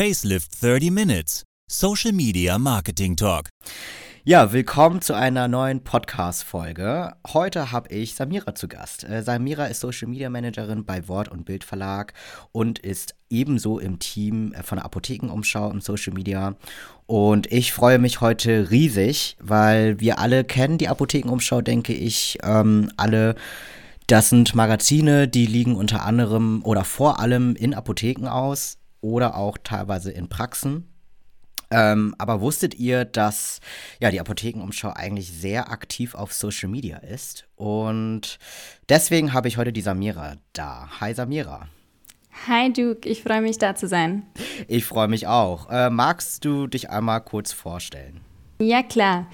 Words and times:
Facelift 0.00 0.62
30 0.62 0.90
Minutes. 0.90 1.42
Social 1.70 2.12
Media 2.12 2.58
Marketing 2.58 3.16
Talk. 3.16 3.50
Ja, 4.24 4.50
willkommen 4.50 5.02
zu 5.02 5.12
einer 5.12 5.46
neuen 5.46 5.84
Podcast-Folge. 5.84 7.12
Heute 7.34 7.70
habe 7.70 7.94
ich 7.94 8.14
Samira 8.14 8.54
zu 8.54 8.66
Gast. 8.66 9.04
Äh, 9.04 9.22
Samira 9.22 9.66
ist 9.66 9.80
Social 9.80 10.08
Media 10.08 10.30
Managerin 10.30 10.86
bei 10.86 11.06
Wort- 11.06 11.28
und 11.28 11.44
Bild 11.44 11.64
Verlag 11.64 12.14
und 12.50 12.78
ist 12.78 13.14
ebenso 13.28 13.78
im 13.78 13.98
Team 13.98 14.54
äh, 14.54 14.62
von 14.62 14.76
der 14.78 14.86
Apothekenumschau 14.86 15.70
im 15.70 15.82
Social 15.82 16.14
Media. 16.14 16.56
Und 17.04 17.52
ich 17.52 17.74
freue 17.74 17.98
mich 17.98 18.22
heute 18.22 18.70
riesig, 18.70 19.36
weil 19.38 20.00
wir 20.00 20.18
alle 20.18 20.44
kennen 20.44 20.78
die 20.78 20.88
Apothekenumschau, 20.88 21.60
denke 21.60 21.92
ich, 21.92 22.38
ähm, 22.42 22.90
alle. 22.96 23.34
Das 24.06 24.30
sind 24.30 24.54
Magazine, 24.54 25.28
die 25.28 25.46
liegen 25.46 25.76
unter 25.76 26.04
anderem 26.04 26.62
oder 26.64 26.84
vor 26.84 27.20
allem 27.20 27.54
in 27.54 27.74
Apotheken 27.74 28.28
aus 28.28 28.79
oder 29.00 29.36
auch 29.36 29.58
teilweise 29.62 30.10
in 30.10 30.28
Praxen. 30.28 30.86
Ähm, 31.72 32.14
aber 32.18 32.40
wusstet 32.40 32.74
ihr, 32.74 33.04
dass 33.04 33.60
ja, 34.00 34.10
die 34.10 34.18
Apothekenumschau 34.18 34.92
eigentlich 34.92 35.30
sehr 35.30 35.70
aktiv 35.70 36.14
auf 36.14 36.32
Social 36.32 36.68
Media 36.68 36.98
ist? 36.98 37.46
Und 37.54 38.38
deswegen 38.88 39.32
habe 39.32 39.46
ich 39.46 39.56
heute 39.56 39.72
die 39.72 39.80
Samira 39.80 40.34
da. 40.52 40.88
Hi 41.00 41.14
Samira. 41.14 41.68
Hi 42.48 42.72
Duke, 42.72 43.08
ich 43.08 43.22
freue 43.22 43.42
mich 43.42 43.58
da 43.58 43.74
zu 43.74 43.86
sein. 43.86 44.24
Ich 44.66 44.84
freue 44.84 45.08
mich 45.08 45.26
auch. 45.26 45.70
Äh, 45.70 45.90
magst 45.90 46.44
du 46.44 46.66
dich 46.66 46.90
einmal 46.90 47.20
kurz 47.20 47.52
vorstellen? 47.52 48.20
Ja, 48.60 48.82
klar. 48.82 49.26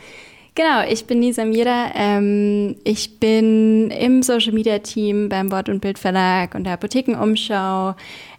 Genau, 0.54 0.82
ich 0.88 1.06
bin 1.06 1.20
die 1.20 1.32
Samira. 1.32 1.90
Ähm, 1.94 2.76
ich 2.84 3.20
bin 3.20 3.90
im 3.90 4.22
Social 4.22 4.52
Media 4.52 4.78
Team 4.78 5.28
beim 5.28 5.50
Wort- 5.50 5.68
und 5.68 5.80
Bild 5.80 5.98
Verlag 5.98 6.54
und 6.54 6.64
der 6.64 6.74
Apothekenumschau. 6.74 7.94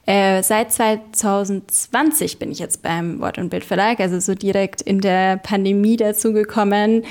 Äh, 0.08 0.42
seit 0.42 0.72
2020 0.72 2.40
bin 2.40 2.50
ich 2.50 2.60
jetzt 2.60 2.82
beim 2.82 3.20
Wort- 3.20 3.38
und 3.38 3.50
Bild 3.50 3.66
Verlag, 3.66 4.00
also 4.00 4.22
so 4.22 4.36
direkt 4.36 4.82
in 4.82 5.02
der 5.02 5.36
Pandemie 5.36 5.98
dazugekommen. 5.98 7.04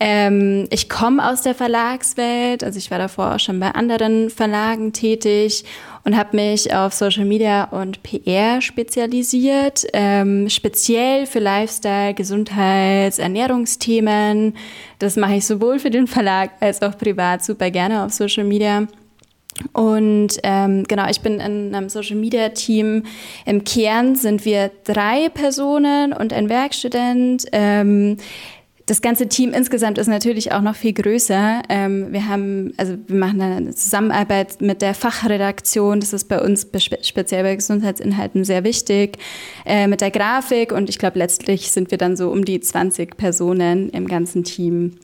Ähm, 0.00 0.66
ich 0.70 0.88
komme 0.88 1.30
aus 1.30 1.42
der 1.42 1.54
Verlagswelt, 1.54 2.64
also 2.64 2.76
ich 2.76 2.90
war 2.90 2.98
davor 2.98 3.36
auch 3.36 3.38
schon 3.38 3.60
bei 3.60 3.70
anderen 3.70 4.30
Verlagen 4.30 4.92
tätig 4.92 5.64
und 6.04 6.16
habe 6.16 6.36
mich 6.36 6.74
auf 6.74 6.92
Social 6.92 7.24
Media 7.24 7.64
und 7.64 8.02
PR 8.02 8.60
spezialisiert, 8.60 9.86
ähm, 9.92 10.48
speziell 10.48 11.26
für 11.26 11.38
Lifestyle, 11.38 12.14
Gesundheits-, 12.14 13.20
Ernährungsthemen. 13.20 14.56
Das 14.98 15.14
mache 15.14 15.36
ich 15.36 15.46
sowohl 15.46 15.78
für 15.78 15.90
den 15.90 16.08
Verlag 16.08 16.50
als 16.58 16.82
auch 16.82 16.98
privat 16.98 17.44
super 17.44 17.70
gerne 17.70 18.02
auf 18.02 18.12
Social 18.12 18.44
Media. 18.44 18.88
Und 19.72 20.38
ähm, 20.42 20.84
genau, 20.84 21.08
ich 21.08 21.20
bin 21.20 21.40
in 21.40 21.74
einem 21.74 21.88
Social 21.88 22.16
Media 22.16 22.50
Team. 22.50 23.04
Im 23.46 23.64
Kern 23.64 24.16
sind 24.16 24.44
wir 24.44 24.70
drei 24.84 25.28
Personen 25.28 26.12
und 26.12 26.32
ein 26.32 26.48
Werkstudent. 26.48 27.46
Ähm, 27.52 28.16
das 28.90 29.02
ganze 29.02 29.28
Team 29.28 29.52
insgesamt 29.52 29.98
ist 29.98 30.08
natürlich 30.08 30.50
auch 30.50 30.62
noch 30.62 30.74
viel 30.74 30.92
größer. 30.92 31.62
Ähm, 31.68 32.12
wir 32.12 32.26
haben, 32.26 32.74
also 32.76 32.96
wir 33.06 33.16
machen 33.16 33.40
eine 33.40 33.72
Zusammenarbeit 33.72 34.60
mit 34.60 34.82
der 34.82 34.94
Fachredaktion. 34.94 36.00
Das 36.00 36.12
ist 36.12 36.24
bei 36.24 36.40
uns 36.40 36.66
speziell 37.02 37.44
bei 37.44 37.54
Gesundheitsinhalten 37.54 38.42
sehr 38.42 38.64
wichtig. 38.64 39.18
Äh, 39.64 39.86
mit 39.86 40.00
der 40.00 40.10
Grafik 40.10 40.72
und 40.72 40.88
ich 40.88 40.98
glaube, 40.98 41.20
letztlich 41.20 41.70
sind 41.70 41.92
wir 41.92 41.98
dann 41.98 42.16
so 42.16 42.30
um 42.30 42.44
die 42.44 42.60
20 42.60 43.16
Personen 43.16 43.90
im 43.90 44.08
ganzen 44.08 44.42
Team. 44.42 44.96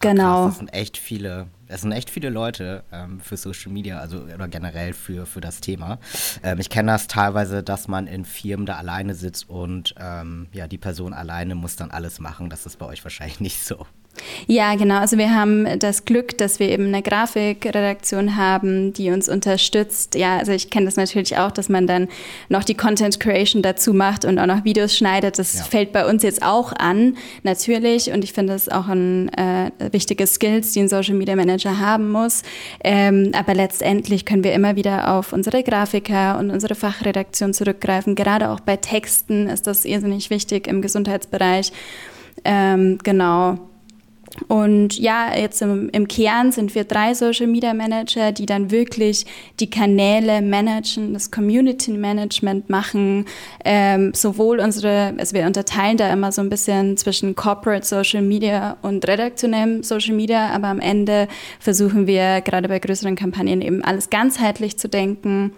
Genau. 0.00 0.44
Krass, 0.44 0.52
das 0.52 0.58
sind 0.58 0.72
echt 0.72 0.96
viele 0.96 1.48
es 1.68 1.82
sind 1.82 1.92
echt 1.92 2.10
viele 2.10 2.30
Leute 2.30 2.84
ähm, 2.92 3.20
für 3.20 3.36
Social 3.36 3.72
Media, 3.72 3.98
also 3.98 4.18
oder 4.18 4.48
generell 4.48 4.92
für, 4.92 5.26
für 5.26 5.40
das 5.40 5.60
Thema. 5.60 5.98
Ähm, 6.42 6.58
ich 6.58 6.70
kenne 6.70 6.92
das 6.92 7.06
teilweise, 7.06 7.62
dass 7.62 7.88
man 7.88 8.06
in 8.06 8.24
Firmen 8.24 8.66
da 8.66 8.76
alleine 8.76 9.14
sitzt 9.14 9.48
und 9.48 9.94
ähm, 9.98 10.48
ja, 10.52 10.66
die 10.68 10.78
Person 10.78 11.12
alleine 11.12 11.54
muss 11.54 11.76
dann 11.76 11.90
alles 11.90 12.20
machen. 12.20 12.50
Das 12.50 12.66
ist 12.66 12.78
bei 12.78 12.86
euch 12.86 13.04
wahrscheinlich 13.04 13.40
nicht 13.40 13.64
so. 13.64 13.86
Ja, 14.46 14.74
genau. 14.74 14.98
Also 14.98 15.18
wir 15.18 15.34
haben 15.34 15.78
das 15.78 16.04
Glück, 16.04 16.36
dass 16.38 16.58
wir 16.60 16.68
eben 16.68 16.86
eine 16.86 17.02
Grafikredaktion 17.02 18.36
haben, 18.36 18.92
die 18.92 19.10
uns 19.10 19.28
unterstützt. 19.28 20.14
Ja, 20.14 20.38
also 20.38 20.52
ich 20.52 20.70
kenne 20.70 20.86
das 20.86 20.96
natürlich 20.96 21.36
auch, 21.38 21.50
dass 21.50 21.68
man 21.68 21.86
dann 21.86 22.08
noch 22.48 22.64
die 22.64 22.74
Content 22.74 23.18
Creation 23.20 23.62
dazu 23.62 23.92
macht 23.92 24.24
und 24.24 24.38
auch 24.38 24.46
noch 24.46 24.64
Videos 24.64 24.96
schneidet. 24.96 25.38
Das 25.38 25.58
ja. 25.58 25.64
fällt 25.64 25.92
bei 25.92 26.06
uns 26.06 26.22
jetzt 26.22 26.42
auch 26.42 26.72
an, 26.72 27.16
natürlich. 27.42 28.10
Und 28.10 28.24
ich 28.24 28.32
finde 28.32 28.52
das 28.52 28.68
auch 28.68 28.88
ein 28.88 29.28
äh, 29.34 29.70
wichtige 29.92 30.26
Skills, 30.26 30.72
die 30.72 30.80
ein 30.80 30.88
Social 30.88 31.14
Media 31.14 31.36
Manager 31.36 31.78
haben 31.78 32.10
muss. 32.10 32.42
Ähm, 32.82 33.32
aber 33.36 33.54
letztendlich 33.54 34.24
können 34.24 34.44
wir 34.44 34.52
immer 34.52 34.76
wieder 34.76 35.14
auf 35.14 35.32
unsere 35.32 35.62
Grafiker 35.62 36.38
und 36.38 36.50
unsere 36.50 36.74
Fachredaktion 36.74 37.54
zurückgreifen. 37.54 38.14
Gerade 38.14 38.50
auch 38.50 38.60
bei 38.60 38.76
Texten 38.76 39.48
ist 39.48 39.66
das 39.66 39.84
irrsinnig 39.84 40.30
wichtig 40.30 40.66
im 40.66 40.82
Gesundheitsbereich. 40.82 41.72
Ähm, 42.44 42.98
genau. 43.02 43.58
Und 44.48 44.98
ja, 44.98 45.34
jetzt 45.34 45.62
im, 45.62 45.88
im, 45.90 46.08
Kern 46.08 46.52
sind 46.52 46.74
wir 46.74 46.84
drei 46.84 47.14
Social 47.14 47.46
Media 47.46 47.74
Manager, 47.74 48.32
die 48.32 48.46
dann 48.46 48.70
wirklich 48.70 49.26
die 49.60 49.70
Kanäle 49.70 50.42
managen, 50.42 51.14
das 51.14 51.30
Community 51.30 51.92
Management 51.92 52.68
machen, 52.68 53.24
ähm, 53.64 54.12
sowohl 54.14 54.60
unsere, 54.60 55.14
also 55.18 55.34
wir 55.34 55.46
unterteilen 55.46 55.96
da 55.96 56.12
immer 56.12 56.32
so 56.32 56.42
ein 56.42 56.50
bisschen 56.50 56.96
zwischen 56.96 57.34
Corporate 57.34 57.86
Social 57.86 58.22
Media 58.22 58.76
und 58.82 59.06
redaktionellem 59.08 59.82
Social 59.82 60.14
Media, 60.14 60.50
aber 60.50 60.68
am 60.68 60.80
Ende 60.80 61.28
versuchen 61.58 62.06
wir 62.06 62.40
gerade 62.42 62.68
bei 62.68 62.78
größeren 62.78 63.16
Kampagnen 63.16 63.62
eben 63.62 63.82
alles 63.82 64.10
ganzheitlich 64.10 64.78
zu 64.78 64.88
denken, 64.88 65.52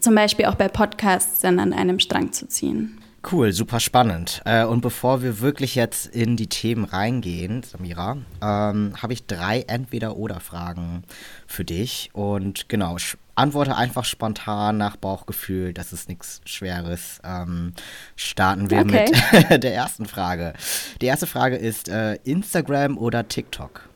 zum 0.00 0.14
Beispiel 0.14 0.46
auch 0.46 0.54
bei 0.54 0.68
Podcasts 0.68 1.40
dann 1.40 1.58
an 1.58 1.72
einem 1.72 1.98
Strang 1.98 2.32
zu 2.32 2.48
ziehen. 2.48 2.98
Cool, 3.30 3.52
super 3.52 3.80
spannend. 3.80 4.42
Äh, 4.44 4.64
und 4.64 4.82
bevor 4.82 5.22
wir 5.22 5.40
wirklich 5.40 5.74
jetzt 5.76 6.06
in 6.06 6.36
die 6.36 6.48
Themen 6.48 6.84
reingehen, 6.84 7.62
Samira, 7.62 8.18
ähm, 8.42 8.92
habe 9.00 9.14
ich 9.14 9.26
drei 9.26 9.62
Entweder-Oder-Fragen 9.62 11.04
für 11.46 11.64
dich. 11.64 12.10
Und 12.12 12.68
genau, 12.68 12.96
antworte 13.34 13.76
einfach 13.76 14.04
spontan 14.04 14.76
nach 14.76 14.96
Bauchgefühl. 14.96 15.72
Das 15.72 15.94
ist 15.94 16.08
nichts 16.08 16.42
Schweres. 16.44 17.20
Ähm, 17.24 17.72
starten 18.14 18.68
wir 18.70 18.80
okay. 18.80 19.10
mit 19.50 19.62
der 19.64 19.74
ersten 19.74 20.04
Frage. 20.04 20.52
Die 21.00 21.06
erste 21.06 21.26
Frage 21.26 21.56
ist 21.56 21.88
äh, 21.88 22.16
Instagram 22.24 22.98
oder 22.98 23.26
TikTok? 23.26 23.88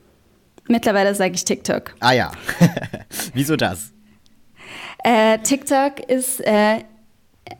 Mittlerweile 0.68 1.14
sage 1.14 1.34
ich 1.34 1.44
TikTok. 1.44 1.94
Ah 2.00 2.12
ja. 2.12 2.32
Wieso 3.34 3.56
das? 3.56 3.92
Äh, 5.04 5.38
TikTok 5.38 6.00
ist 6.00 6.40
äh, 6.40 6.84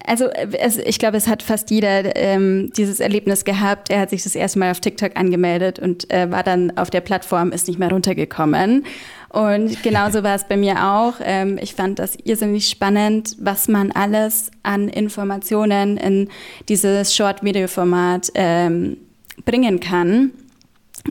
also 0.06 0.26
es, 0.26 0.78
ich 0.78 0.98
glaube, 0.98 1.16
es 1.16 1.28
hat 1.28 1.42
fast 1.42 1.70
jeder 1.70 2.16
ähm, 2.16 2.72
dieses 2.76 3.00
Erlebnis 3.00 3.44
gehabt. 3.44 3.90
Er 3.90 4.00
hat 4.00 4.10
sich 4.10 4.22
das 4.22 4.34
erste 4.34 4.58
Mal 4.58 4.70
auf 4.70 4.80
TikTok 4.80 5.16
angemeldet 5.16 5.78
und 5.78 6.10
äh, 6.12 6.30
war 6.30 6.42
dann 6.42 6.76
auf 6.76 6.90
der 6.90 7.00
Plattform, 7.00 7.52
ist 7.52 7.68
nicht 7.68 7.78
mehr 7.78 7.90
runtergekommen. 7.90 8.84
Und 9.28 9.82
genauso 9.82 10.22
war 10.22 10.34
es 10.34 10.44
bei 10.44 10.56
mir 10.56 10.84
auch. 10.84 11.14
Ähm, 11.22 11.58
ich 11.60 11.74
fand 11.74 11.98
das 11.98 12.16
irrsinnig 12.24 12.68
spannend, 12.68 13.36
was 13.38 13.68
man 13.68 13.92
alles 13.92 14.50
an 14.62 14.88
Informationen 14.88 15.96
in 15.96 16.28
dieses 16.68 17.14
Short-Video-Format 17.14 18.28
ähm, 18.34 18.96
bringen 19.44 19.80
kann 19.80 20.32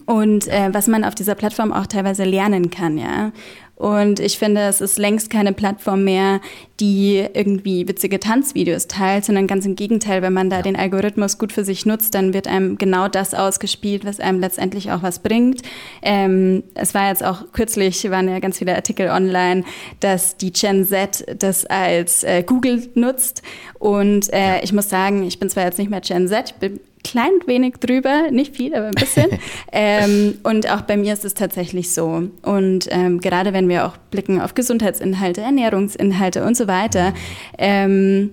und 0.06 0.48
äh, 0.48 0.74
was 0.74 0.88
man 0.88 1.04
auf 1.04 1.16
dieser 1.16 1.36
Plattform 1.36 1.74
auch 1.74 1.88
teilweise 1.88 2.24
lernen 2.24 2.70
kann, 2.70 2.98
ja. 2.98 3.32
Und 3.78 4.20
ich 4.20 4.40
finde, 4.40 4.62
es 4.62 4.82
ist 4.82 4.98
längst 4.98 5.30
keine 5.30 5.54
Plattform 5.54 6.04
mehr, 6.04 6.42
die 6.80 7.24
irgendwie 7.34 7.88
witzige 7.88 8.20
Tanzvideos 8.20 8.88
teilt, 8.88 9.24
sondern 9.26 9.46
ganz 9.46 9.68
im 9.68 9.76
Gegenteil, 9.76 10.24
wenn 10.24 10.34
man 10.34 10.50
da 10.50 10.58
ja. 10.58 10.62
den 10.64 10.76
Algorithmus 10.76 11.38
gut 11.38 11.54
für 11.54 11.64
sich 11.64 11.86
nutzt, 11.86 12.16
dann 12.16 12.34
wird 12.34 12.48
einem 12.48 12.80
genau 12.80 13.08
das 13.08 13.36
ausgespielt, 13.36 14.04
was 14.04 14.20
einem 14.20 14.40
letztendlich 14.40 14.92
auch 14.92 15.04
was 15.04 15.20
bringt. 15.20 15.62
Ähm, 16.02 16.64
es 16.74 16.96
war 16.96 17.10
jetzt 17.10 17.24
auch 17.24 17.52
kürzlich, 17.52 18.10
waren 18.10 18.28
ja 18.28 18.40
ganz 18.40 18.58
viele 18.58 18.76
Artikel 18.76 19.10
online, 19.10 19.64
dass 20.00 20.38
die 20.38 20.52
Gen 20.52 20.84
Z 20.84 21.24
das 21.38 21.68
als 21.68 22.24
äh, 22.24 22.42
Google 22.42 22.90
nutzt. 22.96 23.44
Und 23.78 24.34
äh, 24.34 24.60
ich 24.62 24.74
muss 24.74 24.90
sagen, 24.90 25.22
ich 25.22 25.38
bin 25.38 25.52
zwar 25.52 25.66
jetzt 25.66 25.78
nicht 25.78 25.92
mehr 25.92 26.02
Gen 26.02 26.28
Z, 26.28 26.50
ich 26.50 26.56
bin 26.56 26.80
klein 27.10 27.32
wenig 27.46 27.76
drüber, 27.76 28.32
nicht 28.32 28.56
viel, 28.56 28.76
aber 28.76 28.88
ein 28.88 28.96
bisschen. 28.96 29.28
ähm, 29.72 30.36
und 30.44 30.70
auch 30.70 30.82
bei 30.82 30.98
mir 30.98 31.14
ist 31.14 31.26
es 31.26 31.34
tatsächlich 31.34 31.92
so. 31.92 32.30
Und 32.42 32.88
ähm, 32.90 33.20
gerade 33.20 33.54
wenn 33.54 33.70
wir 33.70 33.86
auch 33.86 33.98
blicken 34.12 34.42
auf 34.42 34.54
Gesundheitsinhalte, 34.56 35.42
Ernährungsinhalte 35.42 36.44
und 36.44 36.58
so 36.58 36.68
weiter, 36.68 37.14
ähm, 37.58 38.32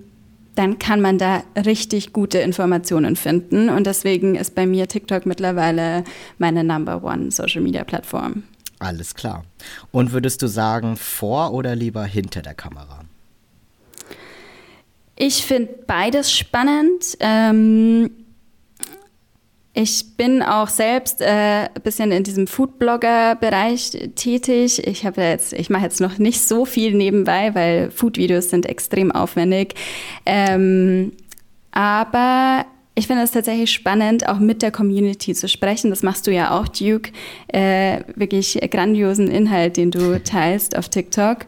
dann 0.55 0.79
kann 0.79 1.01
man 1.01 1.17
da 1.17 1.43
richtig 1.55 2.13
gute 2.13 2.39
Informationen 2.39 3.15
finden. 3.15 3.69
Und 3.69 3.87
deswegen 3.87 4.35
ist 4.35 4.55
bei 4.55 4.65
mir 4.65 4.87
TikTok 4.87 5.25
mittlerweile 5.25 6.03
meine 6.37 6.63
Number 6.63 7.03
One 7.03 7.31
Social 7.31 7.61
Media 7.61 7.83
Plattform. 7.83 8.43
Alles 8.79 9.15
klar. 9.15 9.43
Und 9.91 10.11
würdest 10.11 10.41
du 10.41 10.47
sagen, 10.47 10.97
vor 10.97 11.53
oder 11.53 11.75
lieber 11.75 12.03
hinter 12.03 12.41
der 12.41 12.53
Kamera? 12.53 13.01
Ich 15.17 15.45
finde 15.45 15.73
beides 15.87 16.31
spannend. 16.31 17.17
Ähm, 17.19 18.11
ich 19.77 20.15
bin 20.15 20.41
auch 20.41 20.69
selbst 20.69 21.21
äh, 21.21 21.67
bisschen 21.83 22.13
in 22.13 22.23
diesem 22.23 22.47
Foodblogger-Bereich 22.47 24.11
tätig. 24.15 24.87
Ich 24.87 25.05
habe 25.05 25.21
jetzt, 25.21 25.51
ich 25.51 25.69
mache 25.69 25.83
jetzt 25.83 25.99
noch 25.99 26.17
nicht 26.17 26.41
so 26.41 26.63
viel 26.63 26.93
nebenbei, 26.93 27.53
weil 27.53 27.91
Food-Videos 27.91 28.49
sind 28.49 28.65
extrem 28.65 29.11
aufwendig. 29.11 29.75
Ähm, 30.25 31.11
aber 31.71 32.65
ich 32.95 33.07
finde 33.07 33.23
es 33.23 33.31
tatsächlich 33.31 33.69
spannend, 33.69 34.29
auch 34.29 34.39
mit 34.39 34.61
der 34.61 34.71
Community 34.71 35.33
zu 35.33 35.49
sprechen. 35.49 35.89
Das 35.89 36.03
machst 36.03 36.25
du 36.25 36.31
ja 36.31 36.57
auch, 36.57 36.69
Duke. 36.69 37.11
Äh, 37.49 37.99
wirklich 38.15 38.57
grandiosen 38.71 39.29
Inhalt, 39.29 39.75
den 39.75 39.91
du 39.91 40.23
teilst 40.23 40.77
auf 40.77 40.87
TikTok. 40.87 41.39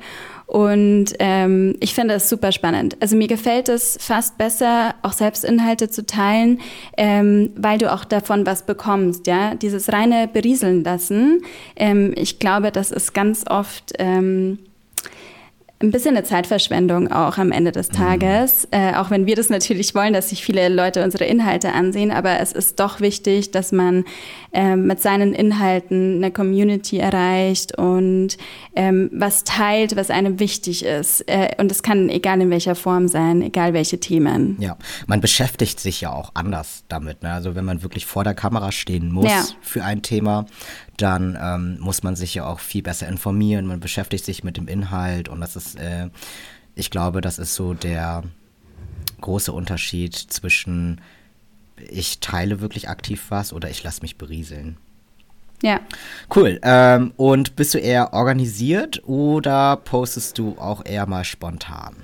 Und 0.47 1.07
ähm, 1.19 1.75
ich 1.81 1.93
finde 1.93 2.13
es 2.13 2.29
super 2.29 2.53
spannend. 2.53 2.95
Also 3.01 3.17
mir 3.17 3.27
gefällt 3.27 3.67
es 3.67 3.97
fast 3.99 4.37
besser, 4.37 4.95
auch 5.01 5.11
selbst 5.11 5.43
Inhalte 5.43 5.89
zu 5.89 6.05
teilen, 6.05 6.61
ähm, 6.95 7.51
weil 7.57 7.77
du 7.77 7.91
auch 7.91 8.05
davon 8.05 8.45
was 8.45 8.65
bekommst. 8.65 9.27
Ja, 9.27 9.55
dieses 9.55 9.91
reine 9.91 10.29
berieseln 10.29 10.85
lassen. 10.85 11.41
Ähm, 11.75 12.13
ich 12.15 12.39
glaube, 12.39 12.71
das 12.71 12.91
ist 12.91 13.13
ganz 13.13 13.43
oft 13.49 13.93
ähm, 13.99 14.59
ein 15.79 15.91
bisschen 15.91 16.15
eine 16.15 16.23
Zeitverschwendung 16.23 17.11
auch 17.11 17.37
am 17.37 17.51
Ende 17.51 17.71
des 17.71 17.91
mhm. 17.91 17.95
Tages. 17.95 18.67
Mhm. 18.71 18.79
Äh, 18.79 18.95
auch 18.95 19.11
wenn 19.11 19.27
wir 19.27 19.35
das 19.35 19.49
natürlich 19.51 19.93
wollen, 19.93 20.13
dass 20.13 20.29
sich 20.29 20.43
viele 20.43 20.69
Leute 20.69 21.03
unsere 21.03 21.25
Inhalte 21.25 21.71
ansehen, 21.71 22.11
aber 22.11 22.39
es 22.39 22.51
ist 22.51 22.79
doch 22.79 22.99
wichtig, 22.99 23.51
dass 23.51 23.71
man 23.71 24.05
ähm, 24.53 24.87
mit 24.87 25.01
seinen 25.01 25.33
Inhalten 25.33 26.15
eine 26.17 26.31
Community 26.31 26.97
erreicht 26.97 27.77
und 27.77 28.37
ähm, 28.75 29.09
was 29.13 29.43
teilt, 29.43 29.95
was 29.95 30.09
einem 30.09 30.39
wichtig 30.39 30.83
ist. 30.83 31.21
Äh, 31.27 31.49
und 31.59 31.71
es 31.71 31.83
kann 31.83 32.09
egal 32.09 32.41
in 32.41 32.49
welcher 32.49 32.75
Form 32.75 33.07
sein, 33.07 33.41
egal 33.41 33.73
welche 33.73 33.99
Themen. 33.99 34.57
Ja, 34.59 34.77
man 35.05 35.21
beschäftigt 35.21 35.79
sich 35.79 36.01
ja 36.01 36.11
auch 36.11 36.31
anders 36.33 36.85
damit. 36.87 37.21
Ne? 37.21 37.31
Also 37.31 37.55
wenn 37.55 37.65
man 37.65 37.83
wirklich 37.83 38.07
vor 38.07 38.23
der 38.23 38.33
Kamera 38.33 38.71
stehen 38.71 39.11
muss 39.11 39.29
ja. 39.29 39.45
für 39.61 39.83
ein 39.83 40.01
Thema, 40.01 40.47
dann 40.97 41.37
ähm, 41.39 41.79
muss 41.79 42.03
man 42.03 42.15
sich 42.15 42.35
ja 42.35 42.45
auch 42.45 42.59
viel 42.59 42.83
besser 42.83 43.07
informieren. 43.07 43.67
Man 43.67 43.79
beschäftigt 43.79 44.25
sich 44.25 44.43
mit 44.43 44.57
dem 44.57 44.67
Inhalt 44.67 45.29
und 45.29 45.39
das 45.41 45.55
ist, 45.55 45.75
äh, 45.75 46.09
ich 46.75 46.89
glaube, 46.89 47.21
das 47.21 47.39
ist 47.39 47.55
so 47.55 47.73
der 47.73 48.23
große 49.21 49.51
Unterschied 49.51 50.15
zwischen 50.15 51.01
ich 51.89 52.19
teile 52.19 52.59
wirklich 52.59 52.89
aktiv 52.89 53.25
was 53.29 53.53
oder 53.53 53.69
ich 53.69 53.83
lasse 53.83 54.01
mich 54.01 54.17
berieseln. 54.17 54.77
Ja. 55.61 55.79
Cool. 56.35 56.59
Ähm, 56.63 57.13
und 57.17 57.55
bist 57.55 57.73
du 57.73 57.79
eher 57.79 58.13
organisiert 58.13 59.01
oder 59.07 59.77
postest 59.77 60.37
du 60.37 60.55
auch 60.59 60.85
eher 60.85 61.07
mal 61.07 61.23
spontan? 61.23 61.95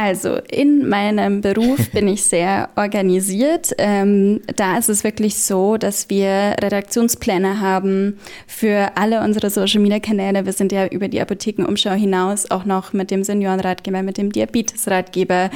Also 0.00 0.36
in 0.48 0.88
meinem 0.88 1.40
Beruf 1.40 1.90
bin 1.92 2.06
ich 2.06 2.22
sehr 2.22 2.68
organisiert. 2.76 3.74
Ähm, 3.78 4.40
da 4.54 4.78
ist 4.78 4.88
es 4.88 5.02
wirklich 5.02 5.40
so, 5.40 5.76
dass 5.76 6.08
wir 6.08 6.54
Redaktionspläne 6.62 7.60
haben 7.60 8.16
für 8.46 8.92
alle 8.94 9.24
unsere 9.24 9.50
Social-Media-Kanäle. 9.50 10.46
Wir 10.46 10.52
sind 10.52 10.70
ja 10.70 10.86
über 10.86 11.08
die 11.08 11.20
Apothekenumschau 11.20 11.94
hinaus 11.94 12.48
auch 12.48 12.64
noch 12.64 12.92
mit 12.92 13.10
dem 13.10 13.24
Seniorenratgeber, 13.24 14.04
mit 14.04 14.18
dem 14.18 14.30
Diabetesratgeber, 14.30 15.50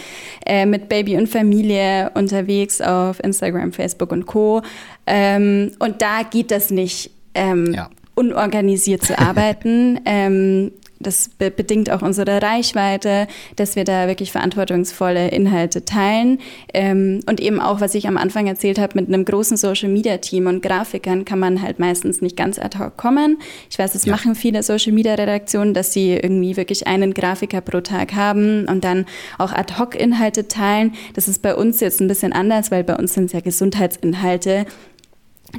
äh, 0.44 0.66
mit 0.66 0.88
Baby 0.88 1.18
und 1.18 1.28
Familie 1.28 2.10
unterwegs 2.14 2.80
auf 2.80 3.22
Instagram, 3.22 3.72
Facebook 3.72 4.10
und 4.10 4.26
Co. 4.26 4.62
Ähm, 5.06 5.70
und 5.78 6.02
da 6.02 6.22
geht 6.28 6.50
das 6.50 6.72
nicht. 6.72 7.12
Ähm, 7.36 7.72
ja 7.72 7.88
unorganisiert 8.14 9.02
zu 9.02 9.18
arbeiten. 9.18 10.00
ähm, 10.04 10.72
das 11.02 11.30
be 11.38 11.50
bedingt 11.50 11.90
auch 11.90 12.02
unsere 12.02 12.40
Reichweite, 12.42 13.26
dass 13.56 13.76
wir 13.76 13.84
da 13.84 14.06
wirklich 14.06 14.32
verantwortungsvolle 14.32 15.28
Inhalte 15.28 15.84
teilen. 15.84 16.38
Ähm, 16.72 17.20
und 17.28 17.40
eben 17.40 17.60
auch, 17.60 17.80
was 17.80 17.94
ich 17.94 18.08
am 18.08 18.16
Anfang 18.16 18.46
erzählt 18.46 18.78
habe, 18.78 18.98
mit 18.98 19.08
einem 19.08 19.24
großen 19.24 19.56
Social-Media-Team 19.56 20.46
und 20.46 20.62
Grafikern 20.62 21.24
kann 21.24 21.38
man 21.38 21.62
halt 21.62 21.78
meistens 21.78 22.22
nicht 22.22 22.36
ganz 22.36 22.58
ad 22.58 22.78
hoc 22.78 22.96
kommen. 22.96 23.38
Ich 23.70 23.78
weiß, 23.78 23.94
es 23.94 24.04
ja. 24.04 24.12
machen 24.12 24.34
viele 24.34 24.62
Social-Media-Redaktionen, 24.62 25.74
dass 25.74 25.92
sie 25.92 26.12
irgendwie 26.12 26.56
wirklich 26.56 26.86
einen 26.86 27.14
Grafiker 27.14 27.60
pro 27.60 27.80
Tag 27.80 28.14
haben 28.14 28.66
und 28.68 28.84
dann 28.84 29.06
auch 29.38 29.52
ad 29.52 29.74
hoc 29.78 29.94
Inhalte 29.94 30.48
teilen. 30.48 30.94
Das 31.14 31.28
ist 31.28 31.42
bei 31.42 31.54
uns 31.54 31.80
jetzt 31.80 32.00
ein 32.00 32.08
bisschen 32.08 32.32
anders, 32.32 32.70
weil 32.70 32.84
bei 32.84 32.96
uns 32.96 33.14
sind 33.14 33.26
es 33.26 33.32
ja 33.32 33.40
Gesundheitsinhalte, 33.40 34.66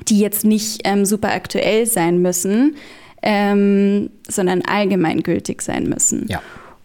die 0.07 0.19
jetzt 0.19 0.44
nicht 0.44 0.81
ähm, 0.86 1.06
super 1.06 1.31
aktuell 1.31 1.86
sein 1.86 2.19
müssen 2.19 2.75
ähm, 3.24 4.10
sondern 4.28 4.62
allgemeingültig 4.62 5.62
sein 5.62 5.86
müssen. 5.90 6.28
Ja. 6.28 6.42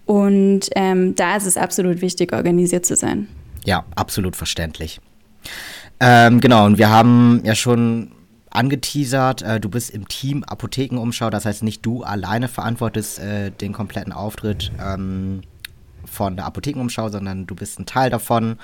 Und 0.06 0.70
ähm, 0.75 1.14
da 1.14 1.37
ist 1.37 1.46
es 1.46 1.58
absolut 1.58 2.00
wichtig, 2.00 2.32
organisiert 2.32 2.87
zu 2.87 2.96
sein. 2.96 3.29
Ja, 3.64 3.85
absolut 3.94 4.37
verständlich. 4.37 5.00
Ähm, 6.00 6.40
genau, 6.40 6.64
und 6.64 6.79
wir 6.79 6.88
haben 6.88 7.43
ja 7.44 7.55
schon 7.55 8.12
angeteasert, 8.50 9.43
äh, 9.43 9.61
du 9.61 9.69
bist 9.69 9.90
im 9.90 10.08
Team 10.08 10.44
Apothekenumschau, 10.44 11.29
das 11.29 11.44
heißt 11.44 11.62
nicht 11.62 11.85
du 11.85 12.02
alleine 12.02 12.49
verantwortest 12.49 13.19
äh, 13.19 13.50
den 13.50 13.73
kompletten 13.73 14.12
Auftritt 14.12 14.73
ähm, 14.81 15.43
von 16.06 16.37
der 16.37 16.46
Apothekenumschau, 16.46 17.11
sondern 17.11 17.46
du 17.46 17.55
bist 17.55 17.79
ein 17.79 17.85
Teil 17.85 18.11
davon. 18.11 18.56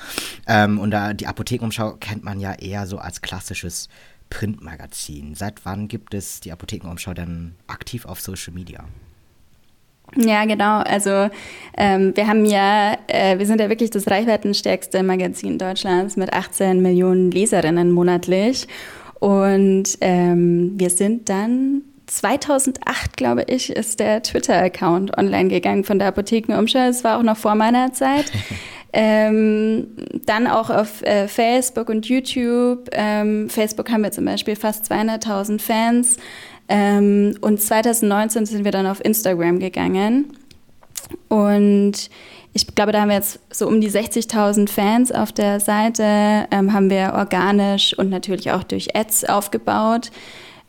Ähm, 0.46 0.78
und 0.78 0.90
da, 0.90 1.12
die 1.12 1.26
Apothekenumschau 1.26 1.96
kennt 2.00 2.24
man 2.24 2.40
ja 2.40 2.54
eher 2.54 2.86
so 2.86 2.98
als 2.98 3.20
klassisches 3.20 3.88
Printmagazin. 4.34 5.36
Seit 5.36 5.64
wann 5.64 5.86
gibt 5.86 6.12
es 6.12 6.40
die 6.40 6.50
Apothekenumschau 6.50 7.14
denn 7.14 7.54
aktiv 7.68 8.04
auf 8.04 8.20
Social 8.20 8.52
Media? 8.52 8.84
Ja, 10.16 10.44
genau. 10.44 10.78
Also 10.80 11.30
ähm, 11.76 12.16
wir 12.16 12.26
haben 12.26 12.44
ja, 12.44 12.96
äh, 13.06 13.38
wir 13.38 13.46
sind 13.46 13.60
ja 13.60 13.68
wirklich 13.68 13.90
das 13.90 14.08
reichweitenstärkste 14.08 15.04
Magazin 15.04 15.56
Deutschlands 15.58 16.16
mit 16.16 16.32
18 16.32 16.82
Millionen 16.82 17.30
Leserinnen 17.30 17.92
monatlich. 17.92 18.66
Und 19.20 19.98
ähm, 20.00 20.72
wir 20.76 20.90
sind 20.90 21.28
dann 21.28 21.82
2008, 22.06 23.16
glaube 23.16 23.44
ich, 23.46 23.70
ist 23.70 24.00
der 24.00 24.22
Twitter-Account 24.22 25.16
online 25.16 25.48
gegangen 25.48 25.84
von 25.84 26.00
der 26.00 26.08
Apothekenumschau. 26.08 26.88
Es 26.88 27.04
war 27.04 27.18
auch 27.18 27.22
noch 27.22 27.36
vor 27.36 27.54
meiner 27.54 27.92
Zeit. 27.92 28.32
Ähm, 28.96 29.88
dann 30.24 30.46
auch 30.46 30.70
auf 30.70 31.02
äh, 31.02 31.26
Facebook 31.26 31.88
und 31.88 32.06
YouTube. 32.06 32.88
Ähm, 32.92 33.50
Facebook 33.50 33.90
haben 33.90 34.04
wir 34.04 34.12
zum 34.12 34.24
Beispiel 34.24 34.54
fast 34.54 34.90
200.000 34.90 35.60
Fans. 35.60 36.16
Ähm, 36.68 37.36
und 37.40 37.60
2019 37.60 38.46
sind 38.46 38.64
wir 38.64 38.70
dann 38.70 38.86
auf 38.86 39.04
Instagram 39.04 39.58
gegangen. 39.58 40.36
Und 41.28 42.08
ich 42.52 42.68
glaube, 42.68 42.92
da 42.92 43.00
haben 43.00 43.08
wir 43.08 43.16
jetzt 43.16 43.40
so 43.50 43.66
um 43.66 43.80
die 43.80 43.90
60.000 43.90 44.68
Fans 44.68 45.10
auf 45.10 45.32
der 45.32 45.58
Seite, 45.58 46.46
ähm, 46.52 46.72
haben 46.72 46.88
wir 46.88 47.14
organisch 47.16 47.98
und 47.98 48.10
natürlich 48.10 48.52
auch 48.52 48.62
durch 48.62 48.94
Ads 48.94 49.24
aufgebaut. 49.24 50.12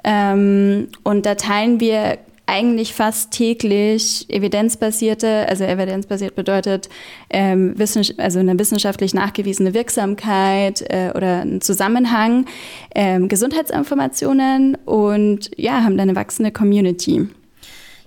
Ähm, 0.04 0.88
und 1.04 1.28
da 1.28 1.36
teilen 1.36 1.80
wir 1.80 2.18
eigentlich 2.47 2.94
fast 2.94 3.31
täglich 3.31 4.30
evidenzbasierte, 4.30 5.47
also 5.47 5.63
evidenzbasiert 5.63 6.36
bedeutet 6.36 6.89
ähm, 7.30 7.75
also 8.18 8.39
eine 8.39 8.59
wissenschaftlich 8.59 9.13
nachgewiesene 9.13 9.74
Wirksamkeit 9.74 10.81
äh, 10.90 11.11
oder 11.16 11.42
einen 11.42 11.61
Zusammenhang, 11.61 12.45
ähm, 12.94 13.28
Gesundheitsinformationen 13.28 14.75
und 14.85 15.52
ja, 15.57 15.83
haben 15.83 15.97
da 15.97 16.04
eine 16.04 16.16
wachsende 16.16 16.52
Community. 16.52 17.28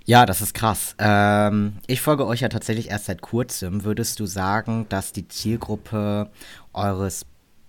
Ja, 0.04 0.24
das 0.24 0.40
ist 0.40 0.54
krass. 0.54 0.94
Ähm, 0.98 1.74
ich 1.86 2.00
folge 2.00 2.26
euch 2.26 2.40
ja 2.40 2.48
tatsächlich 2.48 2.88
erst 2.88 3.06
seit 3.06 3.20
kurzem. 3.20 3.84
Würdest 3.84 4.18
du 4.20 4.24
sagen, 4.24 4.86
dass 4.88 5.12
die 5.12 5.28
Zielgruppe 5.28 6.30
eures 6.72 7.26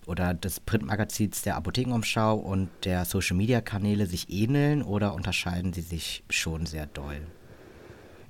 oder 0.10 0.34
des 0.34 0.60
Printmagazins 0.60 1.44
der 1.44 1.56
Apothekenumschau 1.56 2.36
und 2.36 2.70
der 2.84 3.06
Social 3.06 3.38
Media 3.38 3.62
Kanäle 3.62 4.08
sich 4.08 4.30
ähneln 4.30 4.82
oder 4.82 5.14
unterscheiden 5.14 5.72
sie 5.72 5.82
sich 5.82 6.24
schon 6.30 6.66
sehr 6.66 6.88
doll? 6.88 7.22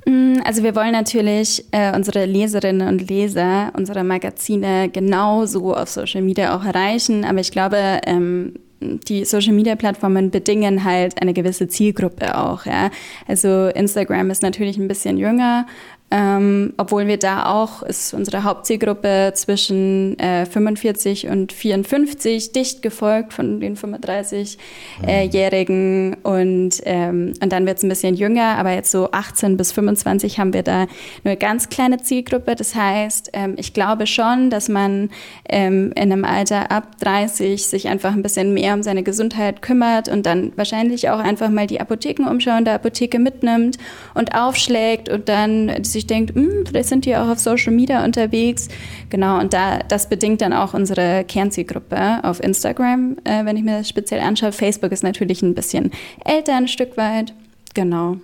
Mm, 0.05 0.41
also 0.43 0.63
wir 0.63 0.75
wollen 0.75 0.91
natürlich 0.91 1.65
äh, 1.71 1.95
unsere 1.95 2.25
Leserinnen 2.25 2.87
und 2.87 3.09
Leser 3.09 3.71
unserer 3.75 4.03
Magazine 4.03 4.89
genauso 4.89 5.73
auf 5.73 5.89
Social 5.89 6.21
Media 6.21 6.55
auch 6.55 6.65
erreichen, 6.65 7.23
aber 7.25 7.39
ich 7.39 7.51
glaube, 7.51 8.01
ähm, 8.05 8.53
die 8.81 9.25
Social 9.25 9.53
Media 9.53 9.75
Plattformen 9.75 10.31
bedingen 10.31 10.83
halt 10.83 11.21
eine 11.21 11.33
gewisse 11.33 11.67
Zielgruppe 11.67 12.37
auch. 12.37 12.65
Ja? 12.65 12.91
Also 13.27 13.67
Instagram 13.67 14.29
ist 14.29 14.41
natürlich 14.41 14.77
ein 14.77 14.87
bisschen 14.87 15.17
jünger, 15.17 15.67
ähm, 16.11 16.73
obwohl 16.77 17.05
wir 17.05 17.17
da 17.17 17.45
auch, 17.45 17.83
ist 17.83 18.15
unsere 18.15 18.43
Hauptzielgruppe 18.43 19.33
zwischen 19.35 20.17
äh, 20.17 20.47
45 20.47 21.27
und 21.27 21.53
54, 21.53 22.51
dicht 22.51 22.81
gefolgt 22.81 23.33
von 23.33 23.59
den 23.59 23.77
35-Jährigen. 23.77 26.13
Äh, 26.13 26.17
und, 26.27 26.81
ähm, 26.85 27.33
und 27.41 27.51
dann 27.51 27.67
wird 27.67 27.77
es 27.77 27.83
ein 27.83 27.89
bisschen 27.89 28.15
jünger, 28.15 28.57
aber 28.57 28.71
jetzt 28.71 28.89
so 28.89 29.11
18 29.11 29.55
bis 29.55 29.71
25 29.71 30.39
haben 30.39 30.53
wir 30.53 30.63
da 30.63 30.87
eine 31.23 31.37
ganz 31.37 31.69
kleine 31.69 31.97
Zielgruppe. 31.97 32.55
Das 32.55 32.73
heißt, 32.73 33.29
ähm, 33.33 33.53
ich 33.57 33.75
glaube 33.75 34.07
schon, 34.07 34.49
dass 34.49 34.67
man 34.67 35.11
ähm, 35.47 35.93
in 35.95 36.11
einem 36.11 36.25
Alter 36.25 36.71
ab 36.71 36.97
30 37.01 37.67
sich 37.67 37.87
einfach 37.87 38.13
ein 38.13 38.23
bisschen 38.23 38.55
mehr 38.55 38.73
um 38.73 38.81
seine 38.81 39.03
Gesundheit 39.03 39.61
kümmert 39.61 40.09
und 40.09 40.25
dann 40.25 40.53
wahrscheinlich 40.55 41.09
auch 41.09 41.19
einfach 41.19 41.49
mal 41.49 41.67
die 41.67 41.79
Apothekenumschau 41.79 42.57
in 42.57 42.65
der 42.65 42.73
Apotheke 42.73 43.19
mitnimmt 43.19 43.77
und 44.15 44.33
aufschlägt 44.33 45.09
und 45.09 45.29
dann 45.29 45.83
sich 45.83 45.98
sich 45.99 46.07
denkt, 46.07 46.35
hm, 46.35 46.65
vielleicht 46.65 46.89
sind 46.89 47.05
die 47.05 47.15
auch 47.15 47.27
auf 47.27 47.39
Social 47.39 47.73
Media 47.73 48.03
unterwegs. 48.03 48.69
Genau, 49.09 49.39
und 49.39 49.53
da, 49.53 49.79
das 49.79 50.09
bedingt 50.09 50.41
dann 50.41 50.53
auch 50.53 50.73
unsere 50.73 51.23
Kernzielgruppe 51.25 52.23
auf 52.23 52.41
Instagram, 52.41 53.17
äh, 53.23 53.45
wenn 53.45 53.57
ich 53.57 53.63
mir 53.63 53.79
das 53.79 53.89
speziell 53.89 54.21
anschaue. 54.21 54.51
Facebook 54.51 54.91
ist 54.91 55.03
natürlich 55.03 55.41
ein 55.41 55.53
bisschen 55.53 55.91
älter, 56.23 56.55
ein 56.55 56.67
Stück 56.67 56.97
weit. 56.97 57.33
Genau. 57.73 58.17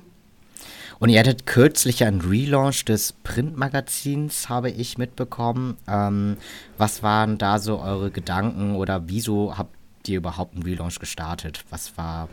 Und 0.99 1.09
ihr 1.09 1.19
hattet 1.19 1.45
kürzlich 1.45 2.05
einen 2.05 2.21
Relaunch 2.21 2.85
des 2.85 3.11
Printmagazins, 3.11 4.47
habe 4.47 4.69
ich 4.71 4.97
mitbekommen. 4.97 5.77
Ähm, 5.87 6.37
was 6.77 7.03
waren 7.03 7.37
da 7.37 7.59
so 7.59 7.79
eure 7.79 8.11
Gedanken 8.11 8.75
oder 8.75 9.09
wieso 9.09 9.57
habt 9.57 9.75
ihr 10.07 10.17
überhaupt 10.17 10.53
einen 10.53 10.63
Relaunch 10.63 10.99
gestartet? 10.99 11.65
Was 11.69 11.97
war, 11.97 12.29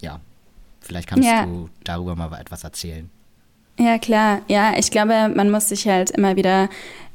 ja, 0.00 0.20
vielleicht 0.80 1.08
kannst 1.08 1.28
ja. 1.28 1.46
du 1.46 1.68
darüber 1.84 2.16
mal 2.16 2.32
etwas 2.40 2.64
erzählen. 2.64 3.08
Ja, 3.80 3.96
klar. 3.96 4.42
Ja, 4.46 4.74
ich 4.76 4.90
glaube, 4.90 5.32
man 5.34 5.50
muss 5.50 5.70
sich 5.70 5.88
halt 5.88 6.10
immer 6.10 6.36
wieder 6.36 6.68